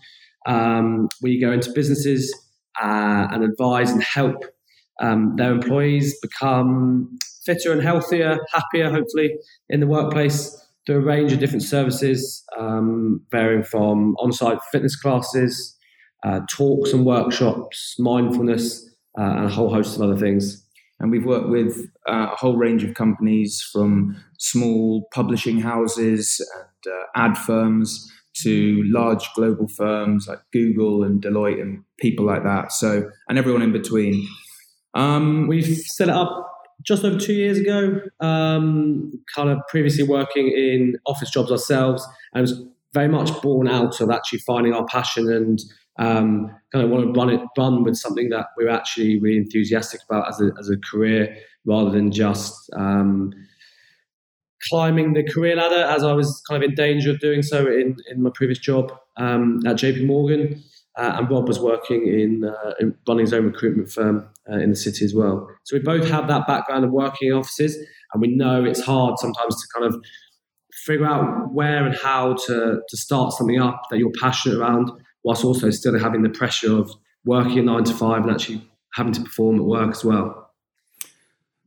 Um, 0.45 1.09
we 1.21 1.39
go 1.41 1.51
into 1.51 1.71
businesses 1.71 2.33
uh, 2.81 3.27
and 3.31 3.43
advise 3.43 3.89
and 3.89 4.03
help 4.03 4.45
um, 5.01 5.35
their 5.37 5.51
employees 5.51 6.17
become 6.21 7.17
fitter 7.45 7.71
and 7.71 7.81
healthier, 7.81 8.37
happier, 8.53 8.91
hopefully, 8.91 9.35
in 9.69 9.79
the 9.79 9.87
workplace 9.87 10.55
through 10.85 10.97
a 10.97 11.01
range 11.01 11.33
of 11.33 11.39
different 11.39 11.63
services, 11.63 12.43
um, 12.59 13.21
varying 13.31 13.63
from 13.63 14.15
on 14.19 14.31
site 14.31 14.59
fitness 14.71 14.95
classes, 14.95 15.74
uh, 16.25 16.41
talks 16.49 16.91
and 16.91 17.05
workshops, 17.05 17.95
mindfulness, 17.99 18.89
uh, 19.17 19.21
and 19.21 19.45
a 19.45 19.49
whole 19.49 19.71
host 19.71 19.95
of 19.95 20.01
other 20.01 20.17
things. 20.17 20.65
And 20.99 21.11
we've 21.11 21.25
worked 21.25 21.49
with 21.49 21.89
uh, 22.09 22.29
a 22.31 22.35
whole 22.35 22.57
range 22.57 22.83
of 22.83 22.95
companies 22.95 23.61
from 23.71 24.17
small 24.39 25.07
publishing 25.13 25.59
houses 25.59 26.41
and 26.57 26.93
uh, 26.93 27.05
ad 27.15 27.37
firms 27.37 28.11
to 28.41 28.83
large 28.87 29.29
global 29.35 29.67
firms 29.67 30.27
like 30.27 30.39
Google 30.51 31.03
and 31.03 31.21
Deloitte 31.21 31.61
and 31.61 31.83
people 31.99 32.25
like 32.25 32.43
that. 32.43 32.71
So, 32.71 33.09
and 33.29 33.37
everyone 33.37 33.61
in 33.61 33.71
between. 33.71 34.27
Um, 34.93 35.47
we've 35.47 35.77
set 35.77 36.07
it 36.07 36.15
up 36.15 36.51
just 36.81 37.03
over 37.03 37.17
two 37.17 37.33
years 37.33 37.57
ago, 37.57 38.01
um, 38.19 39.11
kind 39.33 39.49
of 39.49 39.59
previously 39.69 40.03
working 40.03 40.47
in 40.47 40.95
office 41.05 41.29
jobs 41.29 41.51
ourselves, 41.51 42.05
and 42.33 42.41
was 42.41 42.61
very 42.95 43.09
much 43.09 43.29
born 43.41 43.67
out 43.67 43.99
of 43.99 44.09
actually 44.09 44.39
finding 44.39 44.73
our 44.73 44.85
passion 44.85 45.31
and 45.31 45.59
um, 45.99 46.49
kind 46.71 46.83
of 46.83 46.89
want 46.89 47.13
to 47.13 47.19
run 47.19 47.29
it, 47.29 47.41
run 47.57 47.83
with 47.83 47.95
something 47.95 48.29
that 48.29 48.47
we're 48.57 48.69
actually 48.69 49.19
really 49.19 49.37
enthusiastic 49.37 50.01
about 50.09 50.29
as 50.29 50.41
a, 50.41 50.49
as 50.59 50.69
a 50.69 50.77
career, 50.77 51.37
rather 51.65 51.91
than 51.91 52.11
just 52.11 52.69
um, 52.75 53.31
climbing 54.69 55.13
the 55.13 55.23
career 55.23 55.55
ladder, 55.55 55.83
as 55.83 56.03
I 56.03 56.13
was 56.13 56.41
kind 56.49 56.63
of 56.63 56.69
in 56.69 56.75
danger 56.75 57.11
of 57.11 57.19
doing 57.19 57.43
so 57.43 57.67
in, 57.67 57.97
in 58.09 58.23
my 58.23 58.31
previous 58.33 58.59
job 58.59 58.91
um, 59.17 59.59
at 59.65 59.75
JP 59.75 60.05
Morgan. 60.05 60.63
Uh, 60.97 61.17
and 61.17 61.29
Rob 61.29 61.45
was 61.45 61.59
working 61.59 62.07
in, 62.07 62.45
uh, 62.45 62.73
in, 62.79 62.95
running 63.05 63.25
his 63.25 63.33
own 63.33 63.43
recruitment 63.43 63.91
firm 63.91 64.29
uh, 64.49 64.55
in 64.59 64.69
the 64.69 64.77
city 64.77 65.03
as 65.03 65.13
well. 65.13 65.45
So 65.63 65.75
we 65.75 65.83
both 65.83 66.09
have 66.09 66.29
that 66.29 66.47
background 66.47 66.85
of 66.85 66.91
working 66.91 67.27
in 67.27 67.33
offices, 67.33 67.75
and 68.13 68.21
we 68.21 68.29
know 68.29 68.63
it's 68.63 68.81
hard 68.81 69.19
sometimes 69.19 69.55
to 69.61 69.67
kind 69.77 69.93
of 69.93 70.01
figure 70.85 71.05
out 71.05 71.53
where 71.53 71.85
and 71.85 71.95
how 71.95 72.35
to, 72.47 72.81
to 72.87 72.97
start 72.97 73.33
something 73.33 73.59
up 73.59 73.81
that 73.89 73.97
you're 73.97 74.11
passionate 74.19 74.57
around, 74.57 74.91
whilst 75.23 75.43
also 75.43 75.69
still 75.69 75.97
having 75.97 76.21
the 76.21 76.29
pressure 76.29 76.77
of 76.77 76.91
working 77.25 77.65
nine 77.65 77.83
to 77.83 77.93
five 77.93 78.21
and 78.23 78.31
actually 78.31 78.67
having 78.93 79.13
to 79.13 79.21
perform 79.21 79.57
at 79.57 79.65
work 79.65 79.91
as 79.91 80.05
well. 80.05 80.53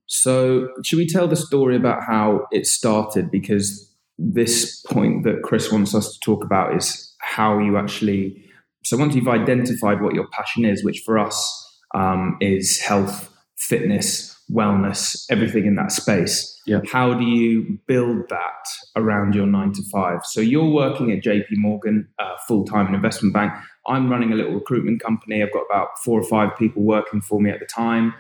So, 0.07 0.69
should 0.85 0.97
we 0.97 1.07
tell 1.07 1.29
the 1.29 1.37
story 1.37 1.77
about 1.77 2.03
how 2.03 2.47
it 2.51 2.67
started? 2.67 3.31
Because 3.31 3.85
this 4.17 4.81
point 4.83 5.25
that 5.25 5.43
Chris 5.43 5.71
wants 5.71 5.95
us 5.95 6.13
to 6.13 6.21
talk 6.21 6.43
about 6.43 6.75
is 6.75 7.15
how 7.21 7.59
you 7.59 7.77
actually 7.77 8.45
so 8.85 8.97
once 8.97 9.15
you've 9.15 9.29
identified 9.29 10.01
what 10.01 10.15
your 10.15 10.27
passion 10.29 10.65
is, 10.65 10.83
which 10.83 11.03
for 11.05 11.19
us 11.19 11.79
um, 11.95 12.39
is 12.41 12.81
health, 12.81 13.31
fitness, 13.57 14.35
wellness, 14.51 15.27
everything 15.31 15.67
in 15.67 15.75
that 15.77 15.93
space, 15.93 16.61
yeah. 16.67 16.81
how 16.91 17.15
do 17.15 17.25
you 17.25 17.79
build 17.87 18.29
that 18.29 18.65
around 18.97 19.35
your 19.35 19.47
nine 19.47 19.73
to 19.73 19.83
five? 19.91 20.21
So 20.25 20.41
you're 20.41 20.71
working 20.71 21.13
at 21.13 21.23
JP 21.23 21.47
Morgan, 21.53 22.09
uh, 22.19 22.37
full 22.47 22.65
time 22.65 22.87
in 22.89 22.95
investment 22.95 23.35
bank. 23.35 23.53
I'm 23.87 24.11
running 24.11 24.33
a 24.33 24.37
little 24.37 24.55
recruitment 24.55 25.03
company. 25.03 25.43
I've 25.43 25.53
got 25.53 25.65
about 25.71 25.99
four 26.05 26.21
or 26.21 26.25
five 26.25 26.57
people 26.59 26.83
working 26.83 27.21
for 27.21 27.41
me 27.41 27.51
at 27.51 27.61
the 27.61 27.67
time. 27.67 28.15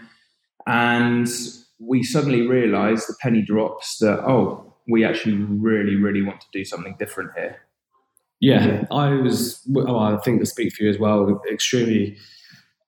And 0.66 1.28
we 1.78 2.02
suddenly 2.02 2.46
realize 2.46 3.06
the 3.06 3.16
penny 3.20 3.42
drops 3.42 3.98
that, 3.98 4.20
oh, 4.20 4.74
we 4.88 5.04
actually 5.04 5.36
really, 5.36 5.96
really 5.96 6.22
want 6.22 6.40
to 6.40 6.46
do 6.52 6.64
something 6.64 6.96
different 6.98 7.30
here. 7.36 7.58
Yeah, 8.40 8.84
I 8.90 9.10
was. 9.14 9.60
Well, 9.68 9.98
I 9.98 10.16
think 10.18 10.40
to 10.40 10.46
speak 10.46 10.72
for 10.72 10.84
you 10.84 10.90
as 10.90 10.98
well. 10.98 11.42
Extremely 11.50 12.16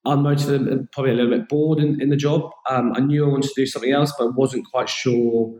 unmotivated 0.06 0.70
and 0.70 0.90
probably 0.92 1.12
a 1.12 1.14
little 1.14 1.30
bit 1.30 1.48
bored 1.48 1.78
in, 1.78 2.00
in 2.00 2.08
the 2.08 2.16
job. 2.16 2.50
Um, 2.68 2.92
I 2.94 3.00
knew 3.00 3.24
I 3.24 3.28
wanted 3.28 3.48
to 3.48 3.60
do 3.60 3.66
something 3.66 3.92
else, 3.92 4.12
but 4.18 4.34
wasn't 4.34 4.66
quite 4.70 4.88
sure 4.88 5.52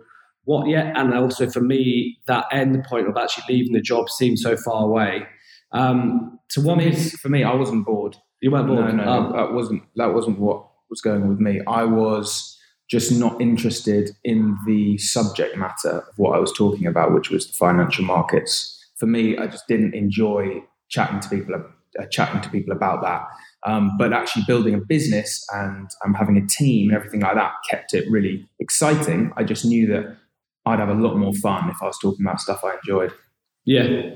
what 0.44 0.68
yet, 0.68 0.96
and 0.96 1.14
also 1.14 1.48
for 1.48 1.60
me, 1.60 2.18
that 2.26 2.46
end 2.50 2.82
point 2.84 3.08
of 3.08 3.16
actually 3.16 3.44
leaving 3.54 3.72
the 3.72 3.80
job 3.80 4.08
seemed 4.08 4.38
so 4.38 4.56
far 4.56 4.84
away. 4.84 5.26
Um, 5.72 6.38
to 6.50 6.60
one 6.60 6.80
for 6.80 6.84
me, 6.84 6.94
for 6.94 7.28
me, 7.28 7.44
I 7.44 7.54
wasn't 7.54 7.86
bored. 7.86 8.16
You 8.40 8.50
weren't 8.50 8.66
bored. 8.66 8.94
No, 8.96 9.04
no, 9.04 9.04
oh. 9.04 9.36
that 9.36 9.52
wasn't 9.52 9.82
that 9.96 10.14
wasn't 10.14 10.40
what 10.40 10.66
was 10.88 11.00
going 11.00 11.22
on 11.22 11.28
with 11.28 11.38
me. 11.38 11.60
I 11.68 11.84
was 11.84 12.58
just 12.90 13.12
not 13.12 13.40
interested 13.40 14.10
in 14.24 14.56
the 14.66 14.98
subject 14.98 15.56
matter 15.56 15.98
of 15.98 16.14
what 16.16 16.34
I 16.34 16.40
was 16.40 16.52
talking 16.52 16.86
about, 16.86 17.14
which 17.14 17.30
was 17.30 17.46
the 17.46 17.52
financial 17.52 18.04
markets. 18.04 18.76
For 18.96 19.06
me, 19.06 19.38
I 19.38 19.46
just 19.46 19.68
didn't 19.68 19.94
enjoy 19.94 20.62
chatting 20.88 21.20
to 21.20 21.28
people, 21.28 21.54
uh, 21.98 22.06
chatting 22.06 22.40
to 22.42 22.50
people 22.50 22.74
about 22.74 23.02
that. 23.02 23.22
Um, 23.66 23.90
but 23.98 24.12
actually 24.12 24.44
building 24.46 24.74
a 24.74 24.78
business 24.78 25.44
and 25.52 25.88
um, 26.04 26.14
having 26.14 26.36
a 26.38 26.46
team 26.46 26.88
and 26.88 26.96
everything 26.96 27.20
like 27.20 27.34
that 27.34 27.52
kept 27.68 27.92
it 27.92 28.10
really 28.10 28.48
exciting. 28.58 29.32
I 29.36 29.44
just 29.44 29.64
knew 29.64 29.86
that 29.88 30.16
I'd 30.66 30.78
have 30.78 30.88
a 30.88 30.94
lot 30.94 31.16
more 31.16 31.34
fun 31.34 31.68
if 31.68 31.76
I 31.82 31.86
was 31.86 31.98
talking 32.00 32.24
about 32.24 32.40
stuff 32.40 32.64
I 32.64 32.76
enjoyed. 32.76 33.12
Yeah, 33.64 34.10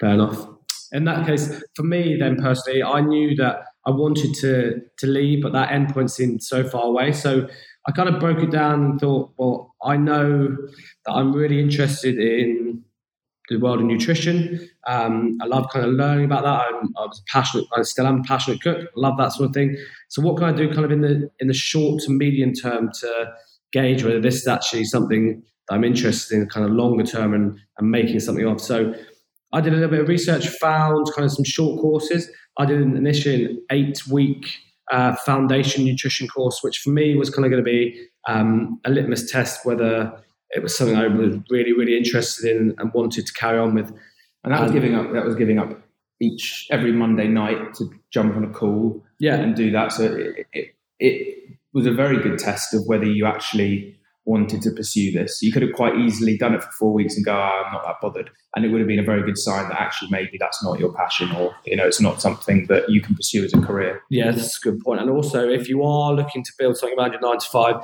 fair 0.00 0.10
enough. 0.10 0.46
In 0.92 1.04
that 1.04 1.26
case, 1.26 1.62
for 1.74 1.82
me, 1.82 2.16
then 2.18 2.36
personally, 2.36 2.82
I 2.82 3.00
knew 3.00 3.34
that 3.36 3.64
I 3.86 3.90
wanted 3.90 4.34
to 4.34 4.80
to 4.98 5.06
leave, 5.06 5.42
but 5.42 5.52
that 5.52 5.70
endpoint 5.70 6.10
seemed 6.10 6.42
so 6.42 6.62
far 6.62 6.84
away. 6.84 7.12
So 7.12 7.48
I 7.86 7.92
kind 7.92 8.08
of 8.08 8.20
broke 8.20 8.42
it 8.42 8.50
down 8.50 8.84
and 8.84 9.00
thought, 9.00 9.32
well, 9.36 9.74
I 9.82 9.96
know 9.96 10.56
that 11.04 11.12
I'm 11.12 11.32
really 11.34 11.60
interested 11.60 12.18
in 12.18 12.82
the 13.48 13.58
world 13.58 13.80
of 13.80 13.86
nutrition. 13.86 14.68
Um, 14.86 15.36
I 15.42 15.46
love 15.46 15.68
kind 15.72 15.84
of 15.84 15.92
learning 15.92 16.24
about 16.24 16.44
that. 16.44 16.62
I'm, 16.66 16.92
I 16.96 17.06
was 17.06 17.22
passionate. 17.30 17.66
I 17.76 17.82
still 17.82 18.06
am 18.06 18.20
a 18.20 18.22
passionate 18.22 18.62
cook. 18.62 18.78
I 18.78 18.86
love 18.96 19.16
that 19.18 19.32
sort 19.32 19.48
of 19.48 19.54
thing. 19.54 19.76
So 20.08 20.22
what 20.22 20.36
can 20.36 20.44
I 20.46 20.52
do, 20.52 20.68
kind 20.72 20.84
of 20.84 20.92
in 20.92 21.02
the 21.02 21.30
in 21.40 21.48
the 21.48 21.54
short 21.54 22.02
to 22.02 22.10
medium 22.10 22.52
term, 22.52 22.90
to 23.00 23.32
gauge 23.72 24.04
whether 24.04 24.20
this 24.20 24.36
is 24.36 24.46
actually 24.46 24.84
something 24.84 25.42
that 25.68 25.74
I'm 25.74 25.84
interested 25.84 26.36
in, 26.36 26.48
kind 26.48 26.64
of 26.64 26.72
longer 26.72 27.04
term, 27.04 27.34
and, 27.34 27.58
and 27.78 27.90
making 27.90 28.20
something 28.20 28.46
of. 28.46 28.60
So 28.60 28.94
I 29.52 29.60
did 29.60 29.72
a 29.72 29.76
little 29.76 29.90
bit 29.90 30.00
of 30.00 30.08
research, 30.08 30.48
found 30.48 31.06
kind 31.14 31.24
of 31.24 31.32
some 31.32 31.44
short 31.44 31.80
courses. 31.80 32.30
I 32.58 32.66
did 32.66 32.80
an 32.80 32.96
initial 32.96 33.56
eight 33.70 34.06
week 34.06 34.58
uh, 34.90 35.16
foundation 35.16 35.84
nutrition 35.84 36.28
course, 36.28 36.58
which 36.62 36.78
for 36.78 36.90
me 36.90 37.16
was 37.16 37.30
kind 37.30 37.44
of 37.44 37.50
going 37.50 37.64
to 37.64 37.70
be 37.70 38.08
um, 38.26 38.80
a 38.84 38.90
litmus 38.90 39.30
test 39.30 39.64
whether 39.64 40.12
it 40.54 40.62
was 40.62 40.76
something 40.76 40.96
I 40.96 41.08
was 41.08 41.36
really, 41.50 41.72
really 41.72 41.96
interested 41.96 42.54
in 42.54 42.74
and 42.78 42.92
wanted 42.94 43.26
to 43.26 43.32
carry 43.32 43.58
on 43.58 43.74
with. 43.74 43.92
And 44.44 44.52
that 44.52 44.62
was 44.62 44.72
giving 44.72 44.94
up. 44.94 45.12
That 45.12 45.24
was 45.24 45.36
giving 45.36 45.58
up 45.58 45.82
each 46.20 46.68
every 46.70 46.92
Monday 46.92 47.28
night 47.28 47.74
to 47.74 47.90
jump 48.10 48.36
on 48.36 48.44
a 48.44 48.50
call, 48.50 49.02
yeah. 49.18 49.36
and 49.36 49.54
do 49.56 49.70
that. 49.72 49.92
So 49.92 50.04
it, 50.04 50.46
it, 50.52 50.74
it 51.00 51.56
was 51.72 51.86
a 51.86 51.92
very 51.92 52.22
good 52.22 52.38
test 52.38 52.72
of 52.72 52.82
whether 52.86 53.04
you 53.04 53.26
actually 53.26 53.98
wanted 54.26 54.62
to 54.62 54.70
pursue 54.70 55.12
this. 55.12 55.42
You 55.42 55.52
could 55.52 55.62
have 55.62 55.72
quite 55.72 55.96
easily 55.96 56.38
done 56.38 56.54
it 56.54 56.62
for 56.62 56.70
four 56.78 56.92
weeks 56.94 57.16
and 57.16 57.24
go, 57.24 57.32
oh, 57.32 57.62
I'm 57.66 57.72
not 57.72 57.84
that 57.84 57.96
bothered. 58.00 58.30
And 58.56 58.64
it 58.64 58.68
would 58.68 58.78
have 58.78 58.88
been 58.88 58.98
a 58.98 59.04
very 59.04 59.22
good 59.22 59.36
sign 59.36 59.68
that 59.68 59.78
actually 59.78 60.10
maybe 60.10 60.38
that's 60.38 60.62
not 60.64 60.78
your 60.78 60.94
passion 60.94 61.30
or, 61.32 61.54
you 61.66 61.76
know, 61.76 61.86
it's 61.86 62.00
not 62.00 62.22
something 62.22 62.66
that 62.68 62.88
you 62.88 63.02
can 63.02 63.14
pursue 63.14 63.44
as 63.44 63.52
a 63.52 63.60
career. 63.60 64.02
Yeah, 64.08 64.30
that's 64.30 64.56
a 64.58 64.70
good 64.70 64.80
point. 64.80 65.00
And 65.00 65.10
also, 65.10 65.48
if 65.48 65.68
you 65.68 65.82
are 65.82 66.14
looking 66.14 66.42
to 66.42 66.52
build 66.58 66.78
something 66.78 66.98
around 66.98 67.12
your 67.12 67.20
nine 67.20 67.38
to 67.38 67.48
five, 67.48 67.76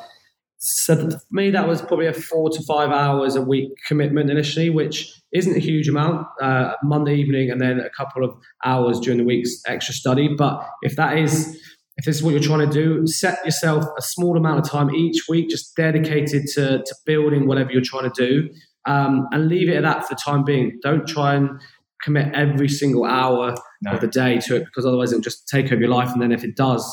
so 0.62 0.94
for 0.94 1.18
me, 1.30 1.50
that 1.50 1.66
was 1.66 1.80
probably 1.80 2.06
a 2.06 2.12
four 2.12 2.50
to 2.50 2.62
five 2.64 2.90
hours 2.90 3.34
a 3.34 3.40
week 3.40 3.70
commitment 3.88 4.30
initially, 4.30 4.68
which 4.68 5.10
isn't 5.32 5.56
a 5.56 5.58
huge 5.58 5.88
amount. 5.88 6.26
Uh, 6.40 6.74
Monday 6.82 7.14
evening 7.14 7.50
and 7.50 7.60
then 7.62 7.80
a 7.80 7.88
couple 7.88 8.22
of 8.22 8.36
hours 8.64 9.00
during 9.00 9.16
the 9.16 9.24
week's 9.24 9.62
extra 9.66 9.94
study. 9.94 10.28
But 10.36 10.62
if 10.82 10.96
that 10.96 11.16
is 11.16 11.58
if 11.96 12.04
this 12.04 12.16
is 12.16 12.22
what 12.22 12.32
you're 12.32 12.42
trying 12.42 12.66
to 12.66 12.72
do, 12.72 13.06
set 13.06 13.44
yourself 13.44 13.84
a 13.98 14.02
small 14.02 14.36
amount 14.36 14.58
of 14.58 14.70
time 14.70 14.94
each 14.94 15.28
week, 15.28 15.50
just 15.50 15.76
dedicated 15.76 16.46
to, 16.54 16.82
to 16.82 16.94
building 17.04 17.46
whatever 17.46 17.72
you're 17.72 17.82
trying 17.82 18.10
to 18.10 18.26
do, 18.26 18.48
um, 18.86 19.26
and 19.32 19.48
leave 19.48 19.68
it 19.68 19.76
at 19.76 19.82
that 19.82 20.06
for 20.06 20.14
the 20.14 20.20
time 20.22 20.44
being. 20.44 20.78
Don't 20.82 21.06
try 21.06 21.34
and 21.34 21.60
commit 22.02 22.34
every 22.34 22.68
single 22.68 23.04
hour 23.04 23.54
no. 23.82 23.92
of 23.92 24.00
the 24.00 24.06
day 24.06 24.38
to 24.38 24.56
it 24.56 24.64
because 24.64 24.86
otherwise 24.86 25.12
it'll 25.12 25.22
just 25.22 25.46
take 25.48 25.66
over 25.66 25.80
your 25.80 25.90
life. 25.90 26.10
And 26.10 26.22
then 26.22 26.32
if 26.32 26.44
it 26.44 26.56
does 26.56 26.84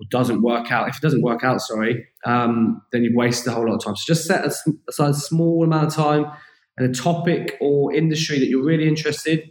or 0.00 0.06
doesn't 0.10 0.42
work 0.42 0.72
out, 0.72 0.88
if 0.88 0.96
it 0.96 1.02
doesn't 1.02 1.22
work 1.22 1.44
out, 1.44 1.60
sorry, 1.60 2.06
um, 2.24 2.80
then 2.92 3.04
you've 3.04 3.14
wasted 3.14 3.52
a 3.52 3.54
whole 3.54 3.66
lot 3.66 3.74
of 3.74 3.84
time. 3.84 3.96
So 3.96 4.04
just 4.06 4.26
set 4.26 4.44
aside 4.88 5.10
a 5.10 5.14
small 5.14 5.64
amount 5.64 5.88
of 5.88 5.94
time 5.94 6.26
and 6.76 6.90
a 6.90 6.98
topic 6.98 7.56
or 7.60 7.94
industry 7.94 8.38
that 8.38 8.48
you're 8.48 8.64
really 8.64 8.88
interested 8.88 9.50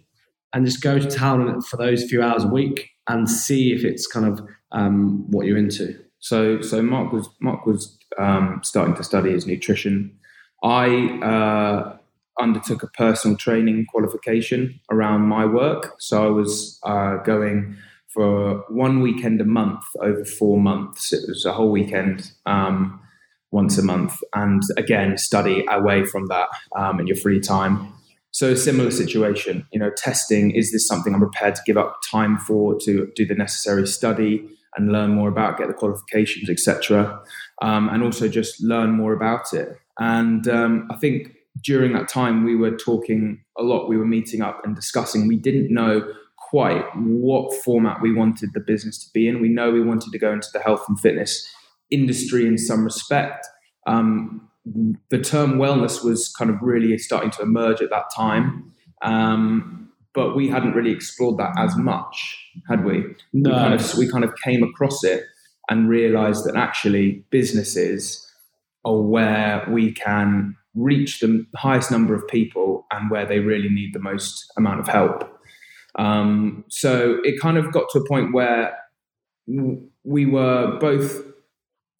and 0.53 0.65
just 0.65 0.81
go 0.81 0.97
to 0.97 1.07
town 1.07 1.41
on 1.41 1.55
it 1.55 1.63
for 1.63 1.77
those 1.77 2.03
few 2.03 2.23
hours 2.23 2.43
a 2.43 2.47
week 2.47 2.89
and 3.07 3.29
see 3.29 3.71
if 3.71 3.83
it's 3.83 4.07
kind 4.07 4.25
of 4.25 4.41
um, 4.71 5.29
what 5.29 5.45
you're 5.45 5.57
into. 5.57 5.97
So, 6.19 6.61
so 6.61 6.81
Mark 6.81 7.13
was 7.13 7.29
Mark 7.39 7.65
was 7.65 7.97
um, 8.17 8.61
starting 8.63 8.95
to 8.95 9.03
study 9.03 9.31
his 9.31 9.45
nutrition. 9.45 10.17
I 10.63 11.19
uh, 11.23 11.97
undertook 12.41 12.83
a 12.83 12.87
personal 12.87 13.37
training 13.37 13.85
qualification 13.89 14.79
around 14.91 15.21
my 15.21 15.45
work. 15.45 15.95
So 15.99 16.25
I 16.25 16.29
was 16.29 16.79
uh, 16.83 17.17
going 17.17 17.77
for 18.13 18.63
one 18.69 19.01
weekend 19.01 19.39
a 19.41 19.45
month 19.45 19.83
over 20.01 20.25
four 20.25 20.59
months. 20.59 21.13
It 21.13 21.21
was 21.27 21.45
a 21.45 21.53
whole 21.53 21.71
weekend 21.71 22.31
um, 22.45 22.99
once 23.51 23.77
a 23.77 23.83
month, 23.83 24.19
and 24.33 24.61
again 24.77 25.17
study 25.17 25.65
away 25.69 26.05
from 26.05 26.27
that 26.27 26.49
um, 26.75 26.99
in 26.99 27.07
your 27.07 27.17
free 27.17 27.39
time. 27.39 27.93
So 28.31 28.53
similar 28.53 28.91
situation, 28.91 29.65
you 29.71 29.79
know, 29.79 29.89
testing, 29.97 30.51
is 30.51 30.71
this 30.71 30.87
something 30.87 31.13
I'm 31.13 31.19
prepared 31.19 31.55
to 31.55 31.61
give 31.65 31.77
up 31.77 31.99
time 32.09 32.37
for 32.37 32.79
to 32.81 33.11
do 33.15 33.25
the 33.25 33.33
necessary 33.33 33.87
study 33.87 34.47
and 34.75 34.91
learn 34.91 35.15
more 35.15 35.29
about, 35.29 35.57
get 35.57 35.67
the 35.67 35.73
qualifications, 35.73 36.49
etc. 36.49 37.19
Um, 37.61 37.89
and 37.89 38.03
also 38.03 38.27
just 38.27 38.61
learn 38.61 38.91
more 38.91 39.13
about 39.13 39.51
it. 39.53 39.69
And 39.99 40.47
um, 40.47 40.87
I 40.91 40.97
think 40.97 41.33
during 41.63 41.93
that 41.93 42.07
time 42.07 42.43
we 42.45 42.55
were 42.55 42.77
talking 42.77 43.43
a 43.57 43.63
lot, 43.63 43.89
we 43.89 43.97
were 43.97 44.05
meeting 44.05 44.41
up 44.41 44.61
and 44.63 44.75
discussing. 44.75 45.27
We 45.27 45.37
didn't 45.37 45.73
know 45.73 46.13
quite 46.49 46.83
what 46.95 47.53
format 47.63 48.01
we 48.01 48.13
wanted 48.13 48.49
the 48.53 48.59
business 48.59 49.03
to 49.05 49.09
be 49.13 49.27
in. 49.27 49.41
We 49.41 49.49
know 49.49 49.71
we 49.71 49.81
wanted 49.81 50.11
to 50.11 50.19
go 50.19 50.31
into 50.31 50.49
the 50.51 50.59
health 50.59 50.83
and 50.87 50.99
fitness 50.99 51.47
industry 51.91 52.47
in 52.47 52.57
some 52.57 52.83
respect. 52.83 53.47
Um, 53.87 54.49
the 55.09 55.19
term 55.19 55.53
wellness 55.53 56.03
was 56.03 56.29
kind 56.37 56.51
of 56.51 56.57
really 56.61 56.97
starting 56.97 57.31
to 57.31 57.41
emerge 57.41 57.81
at 57.81 57.89
that 57.89 58.05
time. 58.15 58.73
Um, 59.01 59.89
but 60.13 60.35
we 60.35 60.49
hadn't 60.49 60.73
really 60.73 60.91
explored 60.91 61.37
that 61.37 61.53
as 61.57 61.77
much, 61.77 62.37
had 62.67 62.83
we? 62.83 63.05
No. 63.31 63.49
We 63.49 63.55
kind 63.55 63.73
of, 63.73 63.97
we 63.97 64.11
kind 64.11 64.23
of 64.23 64.33
came 64.43 64.63
across 64.63 65.03
it 65.03 65.23
and 65.69 65.87
realized 65.87 66.45
that 66.45 66.55
actually 66.55 67.23
businesses 67.29 68.25
are 68.85 68.99
where 68.99 69.65
we 69.69 69.91
can 69.91 70.55
reach 70.75 71.19
the 71.19 71.45
highest 71.55 71.91
number 71.91 72.13
of 72.15 72.27
people 72.27 72.85
and 72.91 73.09
where 73.11 73.25
they 73.25 73.39
really 73.39 73.69
need 73.69 73.93
the 73.93 73.99
most 73.99 74.51
amount 74.57 74.79
of 74.79 74.87
help. 74.87 75.38
Um, 75.97 76.65
so 76.69 77.19
it 77.23 77.39
kind 77.41 77.57
of 77.57 77.71
got 77.71 77.85
to 77.91 77.99
a 77.99 78.07
point 78.07 78.33
where 78.33 78.77
we 80.03 80.25
were 80.25 80.77
both 80.79 81.23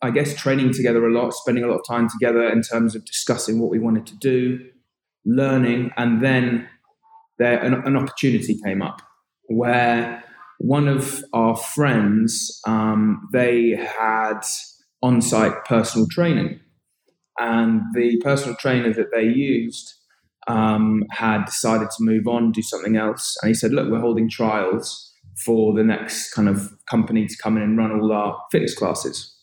I 0.02 0.12
guess 0.12 0.34
training 0.34 0.74
together 0.74 1.06
a 1.06 1.12
lot, 1.12 1.34
spending 1.34 1.64
a 1.64 1.68
lot 1.68 1.80
of 1.80 1.86
time 1.86 2.08
together 2.10 2.48
in 2.50 2.62
terms 2.62 2.96
of 2.96 3.04
discussing 3.04 3.60
what 3.60 3.70
we 3.70 3.80
wanted 3.80 4.06
to 4.08 4.16
do, 4.16 4.66
learning, 5.26 5.92
and 5.98 6.24
then 6.24 6.70
there 7.38 7.60
an, 7.62 7.74
an 7.74 7.98
opportunity 7.98 8.58
came 8.64 8.82
up 8.82 9.02
where 9.48 10.24
one 10.60 10.88
of 10.88 11.24
our 11.34 11.56
friends 11.56 12.62
um, 12.66 13.28
they 13.34 13.72
had 13.72 14.42
on-site 15.02 15.66
personal 15.66 16.08
training, 16.10 16.60
and 17.38 17.82
the 17.94 18.18
personal 18.24 18.56
trainer 18.56 18.94
that 18.94 19.12
they 19.14 19.24
used 19.24 19.96
um, 20.48 21.04
had 21.12 21.46
decided 21.46 21.90
to 21.98 22.04
move 22.04 22.28
on, 22.28 22.52
do 22.52 22.62
something 22.62 22.96
else, 22.96 23.38
and 23.42 23.50
he 23.50 23.54
said, 23.54 23.72
"Look, 23.72 23.90
we're 23.90 24.00
holding 24.00 24.30
trials." 24.30 25.06
For 25.46 25.74
the 25.74 25.86
next 25.86 26.34
kind 26.34 26.50
of 26.50 26.74
company 26.86 27.26
to 27.26 27.38
come 27.42 27.56
in 27.56 27.64
and 27.64 27.78
run 27.78 27.98
all 27.98 28.12
our 28.12 28.38
fitness 28.52 28.76
classes. 28.76 29.34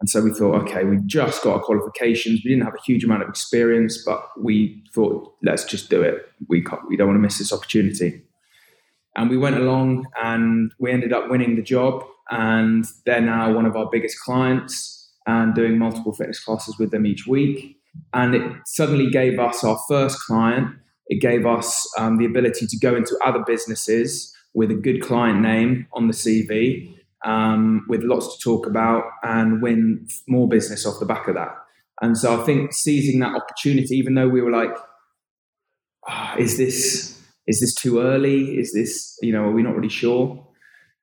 And 0.00 0.08
so 0.08 0.20
we 0.20 0.30
thought, 0.30 0.62
okay, 0.62 0.84
we 0.84 0.98
just 1.06 1.42
got 1.42 1.54
our 1.54 1.60
qualifications. 1.60 2.42
We 2.44 2.50
didn't 2.50 2.64
have 2.64 2.74
a 2.74 2.82
huge 2.86 3.02
amount 3.02 3.22
of 3.22 3.28
experience, 3.28 4.04
but 4.04 4.22
we 4.40 4.84
thought, 4.94 5.34
let's 5.42 5.64
just 5.64 5.90
do 5.90 6.02
it. 6.02 6.24
We 6.48 6.64
we 6.88 6.96
don't 6.96 7.08
want 7.08 7.16
to 7.16 7.20
miss 7.20 7.38
this 7.38 7.52
opportunity. 7.52 8.22
And 9.16 9.28
we 9.28 9.36
went 9.36 9.56
along, 9.56 10.06
and 10.22 10.72
we 10.78 10.92
ended 10.92 11.12
up 11.12 11.28
winning 11.28 11.56
the 11.56 11.62
job. 11.62 12.04
And 12.30 12.84
they're 13.06 13.20
now 13.20 13.52
one 13.52 13.66
of 13.66 13.74
our 13.74 13.88
biggest 13.90 14.20
clients, 14.20 15.10
and 15.26 15.54
doing 15.54 15.78
multiple 15.78 16.12
fitness 16.12 16.44
classes 16.44 16.78
with 16.78 16.92
them 16.92 17.06
each 17.06 17.26
week. 17.26 17.77
And 18.12 18.34
it 18.34 18.52
suddenly 18.66 19.10
gave 19.10 19.38
us 19.38 19.64
our 19.64 19.78
first 19.88 20.18
client. 20.20 20.68
It 21.06 21.20
gave 21.20 21.46
us 21.46 21.86
um, 21.98 22.18
the 22.18 22.24
ability 22.24 22.66
to 22.66 22.78
go 22.78 22.94
into 22.94 23.18
other 23.24 23.42
businesses 23.46 24.34
with 24.54 24.70
a 24.70 24.74
good 24.74 25.02
client 25.02 25.40
name 25.40 25.86
on 25.92 26.06
the 26.06 26.14
CV 26.14 26.94
um, 27.24 27.84
with 27.88 28.02
lots 28.02 28.36
to 28.36 28.42
talk 28.42 28.66
about 28.66 29.04
and 29.22 29.62
win 29.62 30.06
more 30.26 30.48
business 30.48 30.86
off 30.86 31.00
the 31.00 31.06
back 31.06 31.28
of 31.28 31.34
that. 31.34 31.54
And 32.00 32.16
so 32.16 32.40
I 32.40 32.44
think 32.44 32.72
seizing 32.72 33.20
that 33.20 33.34
opportunity, 33.34 33.96
even 33.96 34.14
though 34.14 34.28
we 34.28 34.40
were 34.40 34.50
like, 34.52 34.74
oh, 36.08 36.34
is 36.38 36.56
this 36.56 37.20
is 37.46 37.60
this 37.60 37.74
too 37.74 38.00
early? 38.00 38.58
Is 38.58 38.72
this 38.72 39.16
you 39.22 39.32
know 39.32 39.44
are 39.44 39.52
we 39.52 39.62
not 39.62 39.74
really 39.74 39.88
sure? 39.88 40.46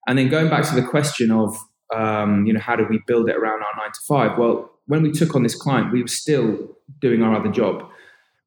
And 0.08 0.18
then 0.18 0.30
going 0.30 0.50
back 0.50 0.68
to 0.70 0.76
the 0.76 0.88
question 0.88 1.32
of 1.32 1.56
um, 1.94 2.46
you 2.46 2.54
know 2.54 2.60
how 2.60 2.76
do 2.76 2.86
we 2.90 3.02
build 3.08 3.30
it 3.30 3.36
around 3.36 3.62
our 3.62 3.84
nine 3.84 3.92
to 3.92 4.00
five? 4.08 4.38
Well, 4.38 4.72
when 4.86 5.02
we 5.02 5.12
took 5.12 5.36
on 5.36 5.44
this 5.44 5.56
client, 5.56 5.92
we 5.92 6.02
were 6.02 6.08
still 6.08 6.75
doing 7.00 7.24
our 7.24 7.36
other 7.36 7.52
job. 7.52 7.84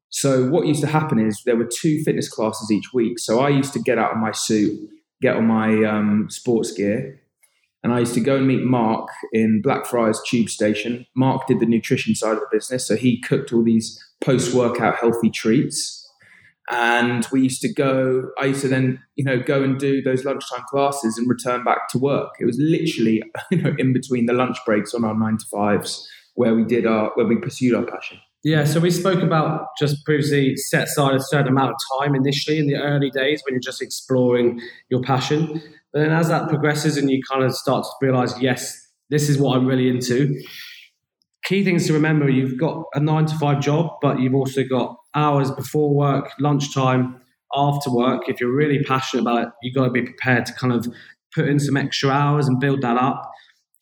So 0.09 0.49
what 0.49 0.65
used 0.65 0.81
to 0.81 0.87
happen 0.87 1.19
is 1.19 1.41
there 1.45 1.55
were 1.55 1.69
two 1.71 2.01
fitness 2.03 2.27
classes 2.27 2.71
each 2.71 2.93
week. 2.93 3.19
So 3.19 3.39
I 3.39 3.49
used 3.49 3.73
to 3.73 3.79
get 3.79 3.99
out 3.99 4.11
of 4.11 4.17
my 4.17 4.31
suit, 4.31 4.89
get 5.21 5.35
on 5.35 5.45
my 5.45 5.83
um, 5.83 6.27
sports 6.29 6.71
gear, 6.71 7.21
and 7.83 7.93
I 7.93 7.99
used 7.99 8.13
to 8.15 8.19
go 8.19 8.35
and 8.35 8.47
meet 8.47 8.63
Mark 8.63 9.09
in 9.31 9.61
Blackfriars 9.61 10.19
Tube 10.27 10.49
Station. 10.49 11.05
Mark 11.15 11.47
did 11.47 11.59
the 11.59 11.65
nutrition 11.65 12.13
side 12.13 12.33
of 12.33 12.39
the 12.39 12.47
business, 12.51 12.85
so 12.87 12.95
he 12.95 13.21
cooked 13.21 13.53
all 13.53 13.63
these 13.63 14.03
post-workout 14.21 14.97
healthy 14.97 15.29
treats. 15.29 15.95
And 16.71 17.25
we 17.31 17.41
used 17.41 17.61
to 17.61 17.73
go. 17.73 18.29
I 18.39 18.45
used 18.45 18.61
to 18.61 18.67
then, 18.67 19.01
you 19.15 19.23
know, 19.23 19.39
go 19.39 19.63
and 19.63 19.79
do 19.79 20.03
those 20.03 20.23
lunchtime 20.23 20.63
classes 20.69 21.17
and 21.17 21.27
return 21.27 21.63
back 21.63 21.89
to 21.89 21.97
work. 21.97 22.33
It 22.39 22.45
was 22.45 22.57
literally, 22.59 23.23
you 23.51 23.61
know, 23.61 23.73
in 23.77 23.93
between 23.93 24.25
the 24.27 24.33
lunch 24.33 24.57
breaks 24.65 24.93
on 24.93 25.03
our 25.03 25.15
nine 25.15 25.37
to 25.37 25.45
fives 25.45 26.07
where 26.35 26.53
we 26.53 26.63
did 26.63 26.85
our 26.85 27.11
where 27.15 27.25
we 27.25 27.37
pursued 27.37 27.73
our 27.73 27.85
passion. 27.85 28.19
Yeah, 28.43 28.63
so 28.63 28.79
we 28.79 28.89
spoke 28.89 29.21
about 29.21 29.67
just 29.77 30.05
previously 30.05 30.55
set 30.55 30.83
aside 30.83 31.13
a 31.13 31.21
certain 31.21 31.49
amount 31.49 31.71
of 31.71 31.77
time 31.99 32.15
initially 32.15 32.57
in 32.57 32.67
the 32.67 32.77
early 32.77 33.09
days 33.09 33.41
when 33.43 33.53
you're 33.53 33.59
just 33.59 33.81
exploring 33.81 34.61
your 34.89 35.01
passion. 35.01 35.61
But 35.91 35.99
then 35.99 36.11
as 36.11 36.29
that 36.29 36.47
progresses 36.47 36.95
and 36.95 37.09
you 37.09 37.21
kind 37.29 37.43
of 37.43 37.53
start 37.53 37.83
to 37.83 38.05
realize, 38.05 38.39
yes, 38.41 38.79
this 39.09 39.27
is 39.27 39.37
what 39.39 39.57
I'm 39.57 39.65
really 39.65 39.89
into. 39.89 40.41
Key 41.43 41.65
things 41.65 41.85
to 41.87 41.93
remember 41.93 42.29
you've 42.29 42.57
got 42.57 42.85
a 42.93 42.99
nine 43.01 43.25
to 43.25 43.37
five 43.37 43.59
job, 43.59 43.91
but 44.01 44.19
you've 44.19 44.35
also 44.35 44.63
got 44.63 44.95
hours 45.15 45.51
before 45.51 45.93
work, 45.93 46.31
lunchtime, 46.39 47.19
after 47.53 47.91
work. 47.91 48.29
If 48.29 48.39
you're 48.39 48.55
really 48.55 48.83
passionate 48.83 49.23
about 49.23 49.47
it, 49.47 49.49
you've 49.63 49.75
got 49.75 49.85
to 49.85 49.91
be 49.91 50.03
prepared 50.03 50.45
to 50.45 50.53
kind 50.53 50.71
of 50.71 50.87
put 51.35 51.49
in 51.49 51.59
some 51.59 51.75
extra 51.75 52.09
hours 52.09 52.47
and 52.47 52.57
build 52.59 52.83
that 52.83 52.97
up. 52.97 53.29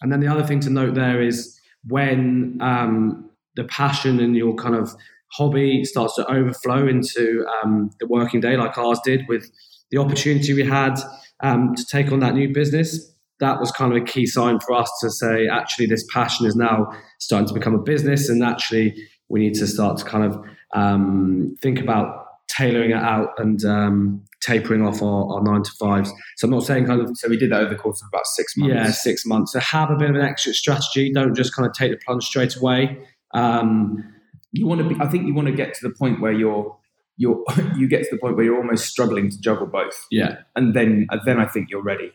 And 0.01 0.11
then 0.11 0.19
the 0.19 0.27
other 0.27 0.43
thing 0.43 0.61
to 0.61 0.69
note 0.69 0.95
there 0.95 1.21
is 1.21 1.59
when 1.87 2.57
um, 2.61 3.26
the 3.57 3.65
passion 3.65 4.21
and 4.21 4.37
your 4.37 4.55
kind 4.55 4.75
of 4.75 4.89
hobby 5.33 5.83
starts 5.83 6.15
to 6.15 6.25
overflow 6.31 6.87
into 6.87 7.45
um, 7.61 7.89
the 7.99 8.07
working 8.07 8.39
day, 8.39 8.55
like 8.55 8.77
ours 8.77 8.99
did, 9.03 9.25
with 9.27 9.51
the 9.91 9.97
opportunity 9.97 10.53
we 10.53 10.63
had 10.63 10.97
um, 11.41 11.75
to 11.75 11.85
take 11.91 12.11
on 12.11 12.21
that 12.21 12.33
new 12.33 12.53
business. 12.53 13.13
That 13.39 13.59
was 13.59 13.71
kind 13.71 13.91
of 13.91 14.01
a 14.01 14.05
key 14.05 14.25
sign 14.25 14.59
for 14.59 14.73
us 14.73 14.89
to 15.01 15.11
say, 15.11 15.47
actually, 15.47 15.87
this 15.87 16.05
passion 16.11 16.45
is 16.45 16.55
now 16.55 16.87
starting 17.19 17.47
to 17.49 17.53
become 17.53 17.75
a 17.75 17.81
business, 17.81 18.29
and 18.29 18.43
actually, 18.43 18.95
we 19.29 19.41
need 19.41 19.55
to 19.55 19.67
start 19.67 19.97
to 19.97 20.05
kind 20.05 20.23
of 20.23 20.41
um, 20.73 21.55
think 21.61 21.79
about 21.79 22.25
tailoring 22.47 22.91
it 22.91 22.97
out 22.97 23.29
and 23.37 23.63
um, 23.65 24.23
tapering 24.41 24.81
off 24.81 25.01
our, 25.01 25.33
our, 25.33 25.43
nine 25.43 25.61
to 25.61 25.71
fives. 25.79 26.11
So 26.37 26.47
I'm 26.47 26.51
not 26.51 26.63
saying 26.63 26.85
kind 26.85 27.01
of. 27.01 27.11
So 27.15 27.27
we 27.27 27.37
did 27.37 27.51
that 27.51 27.61
over 27.61 27.69
the 27.69 27.79
course 27.79 28.01
of 28.01 28.07
about 28.07 28.25
six 28.25 28.55
months. 28.57 28.73
Yeah, 28.73 28.91
six 28.91 29.25
months. 29.25 29.53
So 29.53 29.59
have 29.59 29.91
a 29.91 29.95
bit 29.95 30.09
of 30.09 30.15
an 30.15 30.21
exit 30.21 30.55
strategy. 30.55 31.11
Don't 31.13 31.35
just 31.35 31.53
kind 31.55 31.67
of 31.67 31.73
take 31.73 31.91
the 31.91 31.97
plunge 32.03 32.23
straight 32.23 32.55
away. 32.55 32.97
Um, 33.33 34.03
you 34.51 34.65
want 34.65 34.81
to 34.81 34.87
be. 34.87 34.95
I 34.99 35.07
think 35.07 35.27
you 35.27 35.33
want 35.33 35.47
to 35.47 35.53
get 35.53 35.73
to 35.75 35.87
the 35.87 35.93
point 35.93 36.21
where 36.21 36.33
you're. 36.33 36.77
You're, 37.19 37.43
you 37.75 37.87
get 37.87 38.03
to 38.03 38.09
the 38.11 38.19
point 38.19 38.35
where 38.35 38.45
you're 38.45 38.57
almost 38.57 38.85
struggling 38.85 39.31
to 39.31 39.41
juggle 39.41 39.65
both. 39.65 40.05
Yeah, 40.11 40.37
and 40.55 40.75
then 40.75 41.07
then 41.25 41.39
I 41.39 41.45
think 41.45 41.69
you're 41.69 41.83
ready 41.83 42.11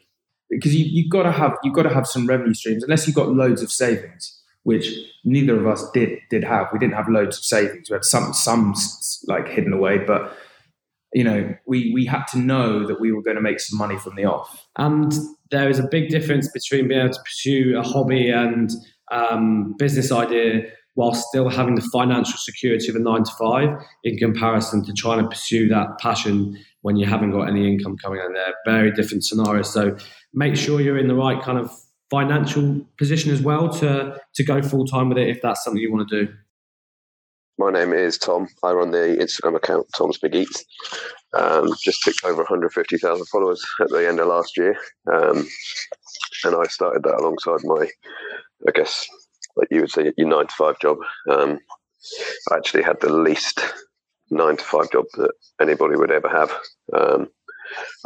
because 0.48 0.74
you 0.76 0.84
you've 0.88 1.10
got 1.10 1.24
to 1.24 1.32
have 1.32 1.56
you've 1.64 1.74
got 1.74 1.82
to 1.82 1.94
have 1.94 2.06
some 2.06 2.26
revenue 2.26 2.54
streams 2.54 2.84
unless 2.84 3.06
you've 3.06 3.16
got 3.16 3.28
loads 3.28 3.62
of 3.62 3.72
savings 3.72 4.42
which 4.64 4.94
neither 5.24 5.58
of 5.58 5.66
us 5.66 5.90
did 5.92 6.18
did 6.30 6.44
have. 6.44 6.68
We 6.72 6.78
didn't 6.78 6.94
have 6.94 7.08
loads 7.08 7.38
of 7.38 7.44
savings. 7.44 7.90
We 7.90 7.94
had 7.94 8.04
some 8.04 8.32
some 8.32 8.74
like 9.26 9.48
hidden 9.48 9.72
away, 9.72 9.98
but 9.98 10.36
you 11.12 11.24
know, 11.24 11.54
we 11.66 11.92
we 11.92 12.06
had 12.06 12.24
to 12.28 12.38
know 12.38 12.86
that 12.86 13.00
we 13.00 13.12
were 13.12 13.22
going 13.22 13.36
to 13.36 13.42
make 13.42 13.60
some 13.60 13.78
money 13.78 13.98
from 13.98 14.14
the 14.16 14.24
off. 14.24 14.66
And 14.78 15.12
there 15.50 15.68
is 15.68 15.78
a 15.78 15.88
big 15.88 16.08
difference 16.08 16.50
between 16.52 16.88
being 16.88 17.00
able 17.00 17.12
to 17.12 17.20
pursue 17.22 17.78
a 17.78 17.82
hobby 17.82 18.30
and 18.30 18.70
um, 19.10 19.74
business 19.78 20.10
idea 20.10 20.70
while 20.94 21.14
still 21.14 21.48
having 21.48 21.74
the 21.74 21.88
financial 21.92 22.36
security 22.36 22.88
of 22.88 22.96
a 22.96 22.98
nine 22.98 23.24
to 23.24 23.32
five 23.38 23.68
in 24.04 24.16
comparison 24.18 24.84
to 24.84 24.92
trying 24.92 25.22
to 25.22 25.28
pursue 25.28 25.68
that 25.68 25.98
passion 25.98 26.58
when 26.82 26.96
you 26.96 27.06
haven't 27.06 27.30
got 27.30 27.48
any 27.48 27.66
income 27.66 27.96
coming 27.96 28.20
in 28.24 28.32
there. 28.34 28.54
Very 28.66 28.90
different 28.92 29.24
scenarios. 29.24 29.72
So 29.72 29.96
make 30.34 30.56
sure 30.56 30.80
you're 30.80 30.98
in 30.98 31.08
the 31.08 31.14
right 31.14 31.40
kind 31.42 31.58
of 31.58 31.70
financial 32.10 32.86
position 32.98 33.32
as 33.32 33.40
well 33.40 33.70
to 33.70 34.20
to 34.34 34.44
go 34.44 34.60
full 34.60 34.86
time 34.86 35.08
with 35.08 35.16
it 35.16 35.28
if 35.28 35.40
that's 35.40 35.64
something 35.64 35.80
you 35.80 35.92
want 35.92 36.08
to 36.08 36.26
do. 36.26 36.32
My 37.58 37.70
name 37.70 37.92
is 37.92 38.18
Tom. 38.18 38.48
I 38.62 38.72
run 38.72 38.90
the 38.90 39.16
Instagram 39.20 39.56
account 39.56 39.86
Tom's 39.96 40.18
Big 40.18 40.34
Eats. 40.34 40.64
Um, 41.34 41.72
just 41.82 42.02
ticked 42.02 42.24
over 42.24 42.42
150,000 42.42 43.26
followers 43.26 43.64
at 43.80 43.88
the 43.88 44.06
end 44.06 44.20
of 44.20 44.26
last 44.26 44.56
year, 44.58 44.76
um, 45.10 45.46
and 46.44 46.56
I 46.56 46.64
started 46.64 47.02
that 47.04 47.20
alongside 47.20 47.60
my, 47.64 47.88
I 48.68 48.72
guess, 48.74 49.06
like 49.56 49.68
you 49.70 49.80
would 49.80 49.90
say, 49.90 50.12
your 50.16 50.28
nine 50.28 50.46
to 50.46 50.54
five 50.54 50.78
job. 50.80 50.98
Um, 51.30 51.58
I 52.50 52.56
actually 52.56 52.82
had 52.82 53.00
the 53.00 53.12
least 53.12 53.60
nine 54.30 54.56
to 54.56 54.64
five 54.64 54.90
job 54.90 55.04
that 55.14 55.32
anybody 55.60 55.96
would 55.96 56.10
ever 56.10 56.28
have. 56.28 56.52
Um, 56.92 57.28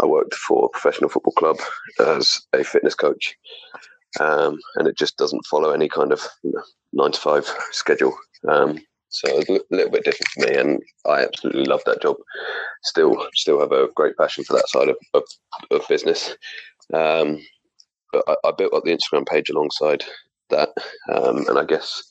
I 0.01 0.07
worked 0.07 0.35
for 0.35 0.67
a 0.67 0.69
professional 0.69 1.11
football 1.11 1.33
club 1.33 1.59
as 1.99 2.41
a 2.53 2.63
fitness 2.63 2.95
coach, 2.95 3.37
um, 4.21 4.59
and 4.77 4.87
it 4.87 4.97
just 4.97 5.17
doesn't 5.17 5.47
follow 5.47 5.71
any 5.71 5.89
kind 5.89 6.13
of 6.13 6.23
you 6.43 6.53
know, 6.53 6.63
nine 6.93 7.13
to 7.13 7.21
five 7.21 7.47
schedule. 7.73 8.17
Um, 8.47 8.79
so 9.09 9.29
it's 9.39 9.49
a 9.49 9.61
little 9.71 9.91
bit 9.91 10.05
different 10.05 10.29
for 10.29 10.41
me, 10.41 10.57
and 10.57 10.83
I 11.07 11.23
absolutely 11.23 11.65
love 11.65 11.83
that 11.87 12.03
job. 12.03 12.17
Still, 12.83 13.27
still 13.35 13.61
have 13.61 13.73
a 13.73 13.89
great 13.95 14.17
passion 14.17 14.45
for 14.45 14.53
that 14.55 14.69
side 14.69 14.89
of, 14.89 14.97
of, 15.15 15.23
of 15.71 15.89
business. 15.89 16.37
Um, 16.93 17.41
but 18.13 18.25
I, 18.29 18.49
I, 18.49 18.53
built 18.53 18.75
up 18.75 18.85
the 18.85 18.97
Instagram 18.97 19.27
page 19.27 19.49
alongside 19.49 20.05
that, 20.51 20.71
um, 21.13 21.47
and 21.49 21.59
I 21.59 21.65
guess 21.65 22.03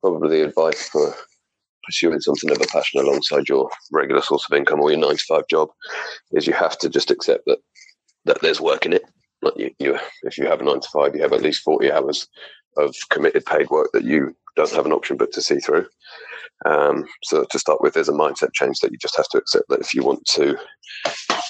probably 0.00 0.38
the 0.38 0.48
advice 0.48 0.88
for 0.88 1.14
pursuing 1.84 2.20
something 2.20 2.50
of 2.50 2.60
a 2.60 2.66
passion 2.66 3.00
alongside 3.00 3.48
your 3.48 3.70
regular 3.90 4.22
source 4.22 4.46
of 4.50 4.56
income 4.56 4.80
or 4.80 4.90
your 4.90 5.00
nine 5.00 5.16
to 5.16 5.24
five 5.28 5.44
job 5.48 5.68
is 6.32 6.46
you 6.46 6.52
have 6.52 6.78
to 6.78 6.88
just 6.88 7.10
accept 7.10 7.44
that 7.46 7.58
that 8.26 8.40
there's 8.42 8.60
work 8.60 8.84
in 8.84 8.92
it. 8.92 9.04
Like 9.42 9.56
you, 9.56 9.70
you, 9.78 9.98
if 10.24 10.36
you 10.36 10.46
have 10.46 10.60
a 10.60 10.64
nine 10.64 10.80
to 10.80 10.88
five, 10.92 11.14
you 11.14 11.22
have 11.22 11.32
at 11.32 11.42
least 11.42 11.62
forty 11.62 11.90
hours 11.90 12.28
of 12.76 12.94
committed 13.08 13.44
paid 13.46 13.70
work 13.70 13.90
that 13.92 14.04
you 14.04 14.36
don't 14.56 14.70
have 14.72 14.86
an 14.86 14.92
option 14.92 15.16
but 15.16 15.32
to 15.32 15.42
see 15.42 15.58
through. 15.58 15.86
Um, 16.66 17.06
so 17.24 17.46
to 17.50 17.58
start 17.58 17.80
with, 17.80 17.94
there's 17.94 18.10
a 18.10 18.12
mindset 18.12 18.52
change 18.52 18.80
that 18.80 18.92
you 18.92 18.98
just 18.98 19.16
have 19.16 19.28
to 19.28 19.38
accept 19.38 19.68
that 19.70 19.80
if 19.80 19.94
you 19.94 20.02
want 20.02 20.24
to 20.34 20.58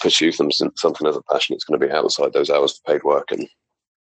pursue 0.01 0.31
them, 0.31 0.51
something 0.53 1.07
as 1.09 1.17
a 1.17 1.23
passion, 1.23 1.55
it's 1.55 1.65
going 1.65 1.81
to 1.81 1.87
be 1.87 1.93
outside 1.93 2.33
those 2.33 2.51
hours 2.51 2.79
of 2.79 2.93
paid 2.93 3.03
work, 3.03 3.33
and 3.33 3.49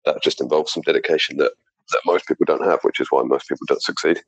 that 0.06 0.22
just 0.22 0.42
involves 0.42 0.72
some 0.72 0.84
dedication 0.84 1.38
that 1.38 1.54
that 1.92 2.02
most 2.06 2.28
people 2.28 2.46
don't 2.46 2.66
have, 2.66 2.80
which 2.84 3.00
is 3.00 3.08
why 3.10 3.24
most 3.24 3.48
people 3.48 3.66
don't 3.68 3.82
succeed. 3.84 4.22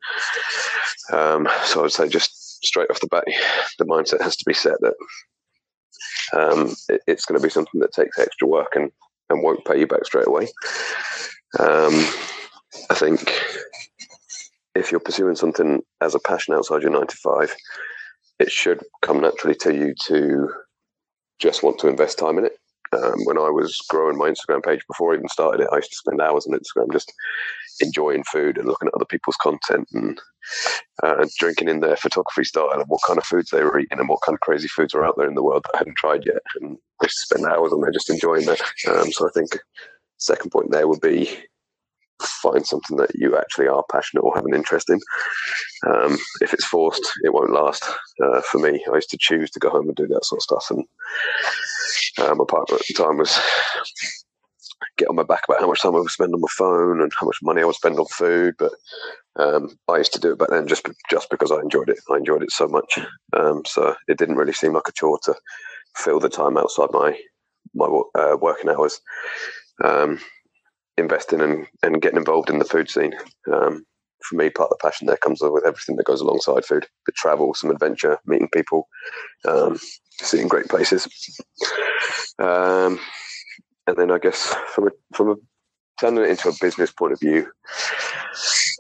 Um, 1.12 1.48
so 1.66 1.80
I 1.80 1.84
would 1.84 1.92
say 1.92 2.08
just 2.08 2.66
straight 2.66 2.90
off 2.90 3.00
the 3.00 3.08
bat, 3.08 3.26
the 3.78 3.86
mindset 3.86 4.22
has 4.22 4.36
to 4.36 4.46
be 4.46 4.54
set 4.54 4.80
that 4.82 4.94
um, 6.34 6.76
it, 6.90 7.02
it's 7.08 7.26
going 7.26 7.40
to 7.40 7.46
be 7.46 7.52
something 7.52 7.80
that 7.82 7.94
takes 7.94 8.20
extra 8.20 8.48
work 8.48 8.74
and, 8.76 8.92
and 9.30 9.44
won't 9.44 9.66
pay 9.66 9.80
you 9.80 9.88
back 9.88 10.06
straight 10.06 10.28
away. 10.28 10.48
Um, 11.60 12.06
I 12.90 12.96
think 12.96 13.34
if 14.76 14.92
you're 14.92 15.00
pursuing 15.00 15.36
something 15.36 15.82
as 16.00 16.16
a 16.16 16.20
passion 16.20 16.54
outside 16.54 16.82
your 16.82 16.92
nine 16.92 17.08
to 17.08 17.18
five, 17.18 17.54
it 18.40 18.52
should 18.52 18.84
come 19.02 19.22
naturally 19.22 19.56
to 19.56 19.74
you 19.74 19.94
to 20.08 20.50
just 21.40 21.64
want 21.64 21.80
to 21.80 21.88
invest 21.88 22.18
time 22.18 22.38
in 22.38 22.46
it. 22.46 22.54
Um, 22.94 23.24
when 23.24 23.38
I 23.38 23.50
was 23.50 23.78
growing 23.90 24.18
my 24.18 24.30
Instagram 24.30 24.64
page 24.64 24.82
before 24.88 25.12
I 25.12 25.16
even 25.16 25.30
started 25.30 25.62
it, 25.62 25.70
I 25.72 25.78
used 25.78 25.92
to 25.92 25.98
spend 25.98 26.22
hours 26.22 26.46
on 26.46 26.58
Instagram 26.58 26.92
just 26.92 27.12
enjoying 27.80 28.24
food 28.24 28.58
and 28.58 28.68
looking 28.68 28.88
at 28.88 28.94
other 28.94 29.06
people's 29.06 29.38
content 29.38 29.88
and 29.94 30.20
uh, 31.04 31.26
drinking 31.40 31.70
in 31.70 31.80
their 31.80 31.96
photography 31.96 32.44
style 32.44 32.70
and 32.74 32.84
what 32.88 33.02
kind 33.08 33.18
of 33.18 33.26
foods 33.26 33.50
they 33.50 33.64
were 33.64 33.80
eating 33.80 34.00
and 34.00 34.10
what 34.10 34.22
kind 34.26 34.36
of 34.36 34.42
crazy 34.42 34.68
foods 34.68 34.94
were 34.94 35.06
out 35.06 35.16
there 35.18 35.28
in 35.28 35.36
the 35.36 35.44
world 35.44 35.64
that 35.64 35.76
I 35.76 35.78
hadn't 35.80 35.98
tried 35.98 36.26
yet. 36.26 36.42
And 36.60 36.78
I 37.02 37.06
used 37.06 37.18
to 37.18 37.36
spend 37.36 37.46
hours 37.46 37.72
on 37.72 37.82
there 37.82 37.92
just 37.92 38.10
enjoying 38.10 38.46
that. 38.46 38.62
Um, 38.88 39.12
so 39.12 39.28
I 39.28 39.32
think 39.32 39.58
second 40.18 40.52
point 40.52 40.72
there 40.72 40.88
would 40.88 41.02
be 41.02 41.38
find 42.22 42.66
something 42.66 42.98
that 42.98 43.12
you 43.16 43.38
actually 43.38 43.68
are 43.68 43.84
passionate 43.92 44.22
or 44.22 44.36
have 44.36 44.46
an 44.46 44.56
interest 44.56 44.90
in. 44.90 45.00
Um, 45.88 46.18
if 46.42 46.54
it's 46.54 46.66
forced, 46.66 47.12
it 47.24 47.34
won't 47.34 47.52
last. 47.52 47.84
Uh, 48.24 48.42
for 48.42 48.60
me, 48.60 48.84
I 48.92 48.96
used 48.96 49.10
to 49.12 49.18
choose 49.20 49.50
to 49.52 49.60
go 49.60 49.70
home 49.70 49.88
and 49.88 49.96
do 49.96 50.08
that 50.08 50.26
sort 50.26 50.40
of 50.40 50.44
stuff, 50.44 50.66
and 50.70 50.86
uh, 52.20 52.36
my 52.36 52.46
partner 52.48 52.76
at 52.76 52.82
the 52.88 52.94
time 52.94 53.18
was 53.18 53.40
get 54.98 55.10
on 55.10 55.16
my 55.16 55.24
back 55.24 55.44
about 55.48 55.60
how 55.60 55.68
much 55.68 55.82
time 55.82 55.96
I 55.96 56.00
would 56.00 56.10
spend 56.10 56.34
on 56.34 56.42
my 56.42 56.48
phone 56.58 57.02
and 57.02 57.12
how 57.20 57.26
much 57.26 57.38
money 57.42 57.62
I 57.62 57.66
would 57.66 57.76
spend 57.76 58.00
on 58.00 58.06
food. 58.06 58.56
But 58.58 58.74
um, 59.38 59.78
I 59.88 59.98
used 59.98 60.14
to 60.14 60.20
do 60.20 60.32
it 60.34 60.40
back 60.40 60.50
then 60.50 60.68
just 60.68 60.86
just 61.10 61.30
because 61.30 61.52
I 61.52 61.60
enjoyed 61.60 61.90
it. 61.90 62.00
I 62.12 62.18
enjoyed 62.18 62.44
it 62.44 62.52
so 62.52 62.68
much, 62.68 63.00
um, 63.34 63.64
so 63.66 63.96
it 64.08 64.18
didn't 64.18 64.36
really 64.36 64.54
seem 64.54 64.74
like 64.74 64.88
a 64.88 64.94
chore 64.94 65.20
to 65.24 65.36
fill 65.96 66.20
the 66.20 66.30
time 66.30 66.58
outside 66.58 66.90
my 66.92 67.18
my 67.74 67.86
uh, 68.16 68.38
working 68.40 68.70
hours. 68.70 69.00
Um, 69.84 70.20
investing 70.98 71.42
and, 71.42 71.68
and 71.84 72.02
getting 72.02 72.18
involved 72.18 72.50
in 72.50 72.60
the 72.60 72.66
food 72.66 72.90
scene. 72.90 73.14
Um, 73.52 73.86
for 74.28 74.36
me, 74.36 74.50
part 74.50 74.70
of 74.72 74.78
the 74.78 74.88
passion 74.88 75.08
there 75.08 75.18
comes 75.18 75.42
with 75.42 75.66
everything 75.66 75.96
that 75.96 76.06
goes 76.06 76.22
alongside 76.22 76.66
food: 76.66 76.88
the 77.06 77.12
travel, 77.14 77.54
some 77.54 77.72
adventure, 77.72 78.20
meeting 78.26 78.50
people, 78.54 78.88
um, 79.48 79.80
seeing 80.22 80.48
great 80.48 80.68
places. 80.68 81.08
Um, 82.40 83.00
and 83.88 83.98
then 83.98 84.12
I 84.12 84.20
guess 84.20 84.54
from 84.74 84.88
a 84.88 84.92
from 85.14 85.30
a 85.30 85.36
turning 86.00 86.24
it 86.24 86.30
into 86.30 86.50
a 86.50 86.54
business 86.62 86.92
point 86.92 87.14
of 87.14 87.20
view, 87.20 87.52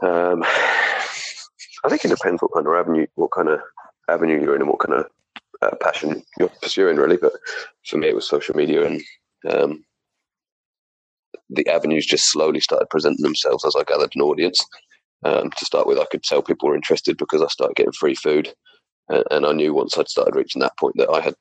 um, 0.03 0.43
I 1.83 1.89
think 1.89 2.05
it 2.05 2.09
depends 2.09 2.41
what 2.41 2.53
kind 2.53 2.67
of 2.67 2.73
avenue, 2.73 3.07
what 3.15 3.31
kind 3.31 3.49
of 3.49 3.59
avenue 4.09 4.41
you're 4.41 4.55
in, 4.55 4.61
and 4.61 4.69
what 4.69 4.79
kind 4.79 4.99
of 4.99 5.07
uh, 5.61 5.75
passion 5.81 6.23
you're 6.39 6.51
pursuing, 6.61 6.97
really. 6.97 7.17
But 7.17 7.33
for 7.85 7.97
me, 7.97 8.09
it 8.09 8.15
was 8.15 8.27
social 8.27 8.55
media, 8.55 8.85
and 8.85 9.01
um, 9.49 9.83
the 11.51 11.67
avenues 11.67 12.05
just 12.05 12.31
slowly 12.31 12.59
started 12.59 12.89
presenting 12.89 13.23
themselves 13.23 13.65
as 13.65 13.75
I 13.75 13.83
gathered 13.83 14.13
an 14.15 14.21
audience. 14.21 14.65
Um, 15.23 15.51
to 15.51 15.65
start 15.65 15.85
with, 15.85 15.99
I 15.99 16.05
could 16.05 16.23
tell 16.23 16.41
people 16.41 16.67
were 16.69 16.75
interested 16.75 17.15
because 17.17 17.43
I 17.43 17.47
started 17.47 17.75
getting 17.75 17.91
free 17.91 18.15
food, 18.15 18.51
and, 19.07 19.23
and 19.29 19.45
I 19.45 19.51
knew 19.51 19.73
once 19.73 19.95
I'd 19.97 20.09
started 20.09 20.35
reaching 20.35 20.61
that 20.61 20.77
point 20.79 20.95
that 20.97 21.11
I 21.11 21.21
had, 21.21 21.35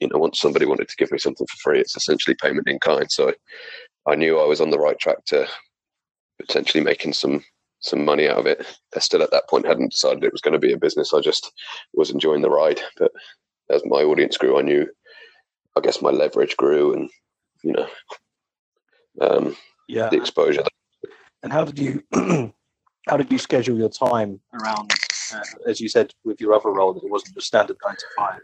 you 0.00 0.08
know, 0.08 0.18
once 0.18 0.40
somebody 0.40 0.66
wanted 0.66 0.88
to 0.88 0.96
give 0.98 1.12
me 1.12 1.18
something 1.18 1.46
for 1.46 1.56
free, 1.62 1.80
it's 1.80 1.96
essentially 1.96 2.34
payment 2.42 2.68
in 2.68 2.80
kind. 2.80 3.10
So 3.10 3.32
I 4.08 4.16
knew 4.16 4.40
I 4.40 4.46
was 4.46 4.60
on 4.60 4.70
the 4.70 4.80
right 4.80 4.98
track 4.98 5.24
to 5.26 5.46
potentially 6.40 6.82
making 6.82 7.12
some 7.12 7.44
some 7.80 8.04
money 8.04 8.28
out 8.28 8.38
of 8.38 8.46
it. 8.46 8.66
I 8.94 8.98
still 8.98 9.22
at 9.22 9.30
that 9.30 9.48
point 9.48 9.66
hadn't 9.66 9.92
decided 9.92 10.24
it 10.24 10.32
was 10.32 10.42
going 10.42 10.52
to 10.52 10.58
be 10.58 10.72
a 10.72 10.78
business. 10.78 11.14
I 11.14 11.20
just 11.20 11.50
was 11.94 12.10
enjoying 12.10 12.42
the 12.42 12.50
ride. 12.50 12.80
But 12.98 13.10
as 13.70 13.82
my 13.86 14.02
audience 14.02 14.36
grew, 14.36 14.58
I 14.58 14.62
knew, 14.62 14.86
I 15.76 15.80
guess 15.80 16.02
my 16.02 16.10
leverage 16.10 16.56
grew, 16.56 16.92
and 16.94 17.08
you 17.62 17.72
know, 17.72 17.88
um, 19.20 19.56
Yeah. 19.88 20.08
the 20.10 20.16
exposure. 20.16 20.64
And 21.42 21.52
how 21.52 21.64
did 21.64 21.78
you 21.78 22.02
how 23.08 23.16
did 23.16 23.32
you 23.32 23.38
schedule 23.38 23.78
your 23.78 23.88
time 23.88 24.40
around, 24.54 24.92
uh, 25.34 25.40
as 25.66 25.80
you 25.80 25.88
said, 25.88 26.12
with 26.24 26.40
your 26.40 26.54
other 26.54 26.70
role 26.70 26.92
that 26.92 27.02
it 27.02 27.10
wasn't 27.10 27.34
just 27.34 27.46
standard 27.46 27.76
nine 27.84 27.96
to 27.96 28.06
five? 28.16 28.40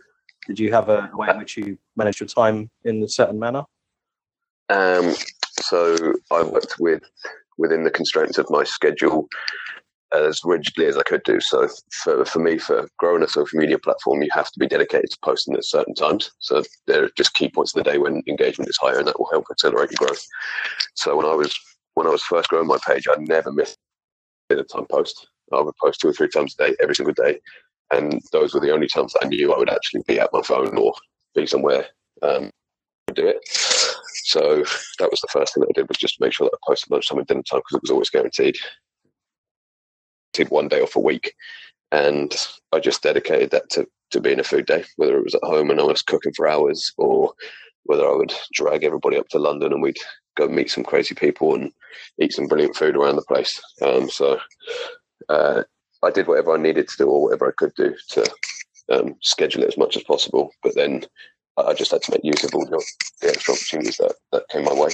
Did 0.47 0.59
you 0.59 0.73
have 0.73 0.89
a 0.89 1.11
way 1.13 1.29
in 1.29 1.39
which 1.39 1.57
you 1.57 1.79
managed 1.97 2.21
your 2.21 2.29
time 2.29 2.71
in 2.85 3.03
a 3.03 3.09
certain 3.09 3.39
manner? 3.39 3.65
Um, 4.69 5.15
so 5.61 6.15
I 6.31 6.43
worked 6.43 6.77
with 6.79 7.03
within 7.59 7.85
the 7.85 7.91
constraints 7.91 8.39
of 8.39 8.47
my 8.51 8.65
schedule 8.65 9.29
as 10.15 10.41
rigidly 10.45 10.87
as 10.87 10.97
I 10.97 11.03
could 11.03 11.23
do. 11.25 11.41
So 11.41 11.69
for, 12.05 12.25
for 12.25 12.39
me, 12.39 12.59
for 12.59 12.89
growing 12.99 13.23
a 13.23 13.29
social 13.29 13.59
media 13.59 13.79
platform, 13.79 14.23
you 14.23 14.29
have 14.33 14.51
to 14.51 14.59
be 14.59 14.69
dedicated 14.69 15.11
to 15.11 15.19
posting 15.25 15.55
at 15.55 15.65
certain 15.65 15.95
times. 15.95 16.31
So 16.39 16.63
there 16.87 17.05
are 17.05 17.11
just 17.17 17.35
key 17.35 17.49
points 17.49 17.75
of 17.75 17.85
the 17.85 17.91
day 17.91 17.99
when 17.99 18.23
engagement 18.29 18.71
is 18.71 18.79
higher, 18.81 18.99
and 18.99 19.09
that 19.09 19.19
will 19.19 19.31
help 19.31 19.47
accelerate 19.51 19.91
your 19.91 20.07
growth. 20.07 20.25
So 20.95 21.17
when 21.17 21.27
I 21.27 21.35
was 21.35 21.59
when 21.95 22.07
I 22.07 22.11
was 22.11 22.23
first 22.23 22.49
growing 22.49 22.67
my 22.67 22.79
page, 22.87 23.07
I 23.11 23.17
never 23.19 23.51
missed 23.51 23.79
a 24.51 24.63
time 24.63 24.87
post. 24.91 25.27
I 25.53 25.61
would 25.61 25.75
post 25.83 26.01
two 26.01 26.09
or 26.09 26.13
three 26.13 26.29
times 26.29 26.55
a 26.59 26.69
day, 26.69 26.77
every 26.83 26.95
single 26.95 27.15
day, 27.15 27.39
and 27.91 28.21
those 28.33 28.53
were 28.53 28.61
the 28.61 28.73
only 28.73 28.89
times 28.89 29.15
I 29.23 29.29
knew 29.29 29.53
I 29.53 29.59
would 29.59 29.71
actually 29.71 30.03
be 30.07 30.21
at 30.21 30.31
my 30.33 30.43
phone 30.43 30.77
or 30.77 30.93
be 31.35 31.47
somewhere 31.47 31.87
um, 32.23 32.51
to 33.07 33.15
do 33.15 33.27
it. 33.29 33.39
So 34.25 34.65
that 34.99 35.11
was 35.11 35.21
the 35.21 35.29
first 35.33 35.55
thing 35.55 35.61
that 35.63 35.71
I 35.71 35.81
did 35.81 35.89
was 35.89 35.99
just 35.99 36.21
make 36.21 36.33
sure 36.33 36.49
that 36.49 36.57
I 36.57 36.67
posted 36.67 36.91
lunchtime 36.91 37.19
and 37.19 37.27
dinner 37.27 37.43
time 37.43 37.61
because 37.61 37.77
it 37.77 37.83
was 37.83 37.91
always 37.91 38.11
guaranteed. 38.11 38.57
Did 40.37 40.51
one 40.51 40.69
day 40.69 40.83
off 40.83 40.97
a 40.97 41.01
week, 41.01 41.35
and 41.93 42.35
I 42.73 42.79
just 42.79 43.03
dedicated 43.03 43.51
that 43.53 43.71
to 43.71 43.89
to 44.11 44.21
being 44.21 44.39
a 44.39 44.45
food 44.45 44.67
day, 44.67 44.85
whether 44.97 45.17
it 45.17 45.25
was 45.25 45.35
at 45.35 45.43
home 45.43 45.71
and 45.71 45.81
I 45.81 45.85
was 45.85 46.03
cooking 46.03 46.33
for 46.35 46.47
hours, 46.47 46.93
or 46.99 47.33
whether 47.85 48.07
I 48.07 48.15
would 48.15 48.35
drag 48.53 48.85
everybody 48.85 49.17
up 49.17 49.29
to 49.29 49.39
London 49.39 49.73
and 49.73 49.83
we'd 49.83 49.99
go 50.37 50.47
meet 50.47 50.71
some 50.71 50.85
crazy 50.85 51.15
people 51.15 51.55
and 51.55 51.73
eat 52.21 52.33
some 52.33 52.47
brilliant 52.47 52.77
food 52.77 52.97
around 52.97 53.17
the 53.17 53.23
place. 53.23 53.61
Um, 53.83 54.11
so 54.11 54.39
uh, 55.29 55.63
I 56.03 56.11
did 56.11 56.29
whatever 56.29 56.53
I 56.53 56.59
needed 56.59 56.89
to 56.89 56.97
do 56.99 57.09
or 57.09 57.23
whatever 57.23 57.49
I 57.49 57.57
could 57.57 57.75
do 57.75 57.95
to 58.11 58.35
um, 58.93 59.17
schedule 59.23 59.63
it 59.63 59.69
as 59.69 59.79
much 59.79 59.97
as 59.97 60.03
possible. 60.03 60.53
But 60.63 60.75
then 60.75 61.05
I 61.57 61.73
just 61.73 61.91
had 61.91 62.03
to 62.03 62.13
make 62.13 62.25
use 62.25 62.45
of 62.45 62.55
all 62.55 62.67
the, 62.67 62.85
the 63.23 63.29
extra 63.29 63.55
opportunities 63.55 63.97
that, 63.97 64.15
that 64.33 64.49
came 64.51 64.65
my 64.65 64.75
way. 64.75 64.91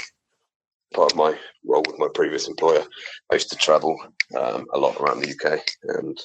Part 0.93 1.13
of 1.13 1.17
my 1.17 1.39
role 1.65 1.85
with 1.87 1.99
my 1.99 2.09
previous 2.15 2.49
employer, 2.49 2.85
I 3.31 3.35
used 3.35 3.51
to 3.51 3.57
travel 3.57 3.97
um, 4.39 4.67
a 4.75 4.79
lot 4.79 4.97
around 5.01 5.21
the 5.21 5.31
UK 5.31 5.61
and 5.85 6.19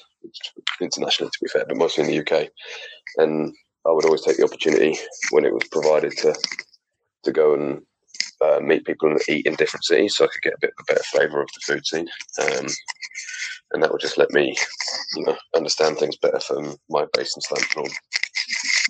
internationally, 0.82 1.32
to 1.32 1.40
be 1.42 1.50
fair, 1.50 1.66
but 1.68 1.78
mostly 1.78 2.04
in 2.04 2.10
the 2.10 2.20
UK. 2.20 2.50
And 3.18 3.54
I 3.86 3.92
would 3.92 4.06
always 4.06 4.22
take 4.22 4.38
the 4.38 4.44
opportunity 4.44 4.98
when 5.32 5.46
it 5.46 5.54
was 5.54 5.68
provided 5.72 6.12
to 6.18 6.36
to 7.24 7.32
go 7.32 7.54
and 7.54 7.82
uh, 8.42 8.60
meet 8.62 8.86
people 8.86 9.10
and 9.10 9.20
eat 9.28 9.46
in 9.46 9.56
different 9.56 9.84
cities, 9.84 10.16
so 10.16 10.26
I 10.26 10.28
could 10.28 10.42
get 10.42 10.54
a 10.54 10.62
bit 10.62 10.74
of 10.78 10.84
a 10.84 10.94
better 10.94 11.04
flavour 11.04 11.42
of 11.42 11.50
the 11.54 11.74
food 11.74 11.86
scene. 11.86 12.08
Um, 12.40 12.68
and 13.72 13.84
that 13.84 13.92
would 13.92 14.02
just 14.02 14.18
let 14.18 14.32
me, 14.32 14.56
you 15.16 15.24
know, 15.24 15.36
understand 15.56 15.98
things 15.98 16.18
better 16.18 16.40
from 16.40 16.76
my 16.90 17.06
base 17.14 17.36
in 17.36 17.42
Stamford, 17.42 17.78
or 17.78 17.90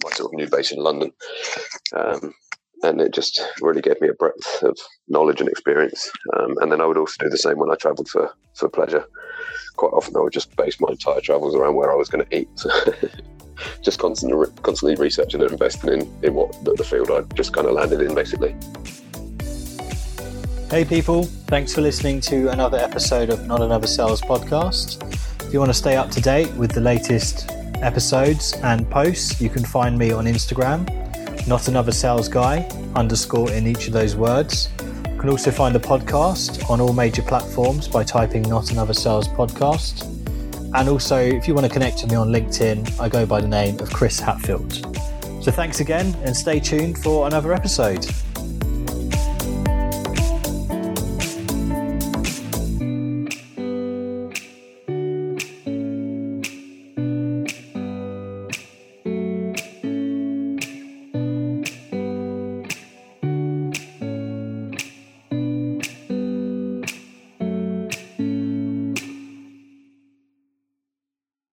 my 0.03 0.11
sort 0.11 0.31
of 0.31 0.37
new 0.37 0.49
base 0.49 0.71
in 0.71 0.79
London. 0.79 1.11
Um, 1.95 2.33
and 2.83 3.01
it 3.01 3.13
just 3.13 3.41
really 3.61 3.81
gave 3.81 3.99
me 4.01 4.07
a 4.07 4.13
breadth 4.13 4.63
of 4.63 4.77
knowledge 5.07 5.39
and 5.39 5.49
experience. 5.49 6.11
Um, 6.37 6.55
and 6.61 6.71
then 6.71 6.81
I 6.81 6.85
would 6.85 6.97
also 6.97 7.15
do 7.19 7.29
the 7.29 7.37
same 7.37 7.57
when 7.57 7.71
I 7.71 7.75
travelled 7.75 8.09
for 8.09 8.31
for 8.53 8.69
pleasure. 8.69 9.05
Quite 9.75 9.89
often, 9.89 10.15
I 10.15 10.21
would 10.21 10.33
just 10.33 10.55
base 10.55 10.79
my 10.79 10.89
entire 10.89 11.21
travels 11.21 11.55
around 11.55 11.75
where 11.75 11.91
I 11.91 11.95
was 11.95 12.09
going 12.09 12.25
to 12.25 12.37
eat. 12.37 12.49
just 13.81 13.99
constantly, 13.99 14.47
constantly 14.61 14.95
researching 14.95 15.41
and 15.41 15.51
investing 15.51 15.93
in, 15.93 16.01
in 16.23 16.33
what 16.33 16.51
the, 16.63 16.73
the 16.73 16.83
field 16.83 17.11
I 17.11 17.21
just 17.33 17.53
kind 17.53 17.67
of 17.67 17.73
landed 17.73 18.01
in, 18.01 18.13
basically. 18.13 18.55
Hey 20.69 20.83
people, 20.83 21.23
thanks 21.23 21.73
for 21.73 21.81
listening 21.81 22.19
to 22.21 22.49
another 22.49 22.77
episode 22.77 23.29
of 23.29 23.47
Not 23.47 23.61
Another 23.61 23.87
Sales 23.87 24.21
podcast. 24.21 25.01
If 25.45 25.53
you 25.53 25.59
want 25.59 25.69
to 25.69 25.73
stay 25.73 25.95
up 25.95 26.11
to 26.11 26.21
date 26.21 26.51
with 26.55 26.71
the 26.71 26.81
latest 26.81 27.49
episodes 27.81 28.53
and 28.63 28.89
posts, 28.89 29.39
you 29.39 29.49
can 29.49 29.63
find 29.63 29.97
me 29.97 30.11
on 30.11 30.25
Instagram, 30.25 31.06
Not 31.47 31.69
Another 31.69 31.93
Sales 31.93 32.27
Guy, 32.27 32.67
underscore 32.93 33.49
in 33.53 33.67
each 33.67 33.87
of 33.87 33.93
those 33.93 34.17
words. 34.17 34.69
You 34.81 35.17
can 35.17 35.29
also 35.29 35.49
find 35.49 35.73
the 35.73 35.79
podcast 35.79 36.69
on 36.69 36.81
all 36.81 36.91
major 36.91 37.21
platforms 37.21 37.87
by 37.87 38.03
typing 38.03 38.41
Not 38.41 38.71
Another 38.71 38.93
Sales 38.93 39.29
Podcast. 39.29 40.03
And 40.75 40.89
also, 40.89 41.17
if 41.17 41.47
you 41.47 41.53
want 41.53 41.65
to 41.65 41.71
connect 41.71 42.01
with 42.01 42.11
me 42.11 42.17
on 42.17 42.29
LinkedIn, 42.29 42.99
I 42.99 43.07
go 43.07 43.25
by 43.25 43.39
the 43.39 43.47
name 43.47 43.79
of 43.79 43.89
Chris 43.93 44.19
Hatfield. 44.19 44.73
So 45.41 45.49
thanks 45.49 45.79
again 45.79 46.13
and 46.25 46.35
stay 46.35 46.59
tuned 46.59 46.97
for 46.97 47.27
another 47.27 47.53
episode. 47.53 48.05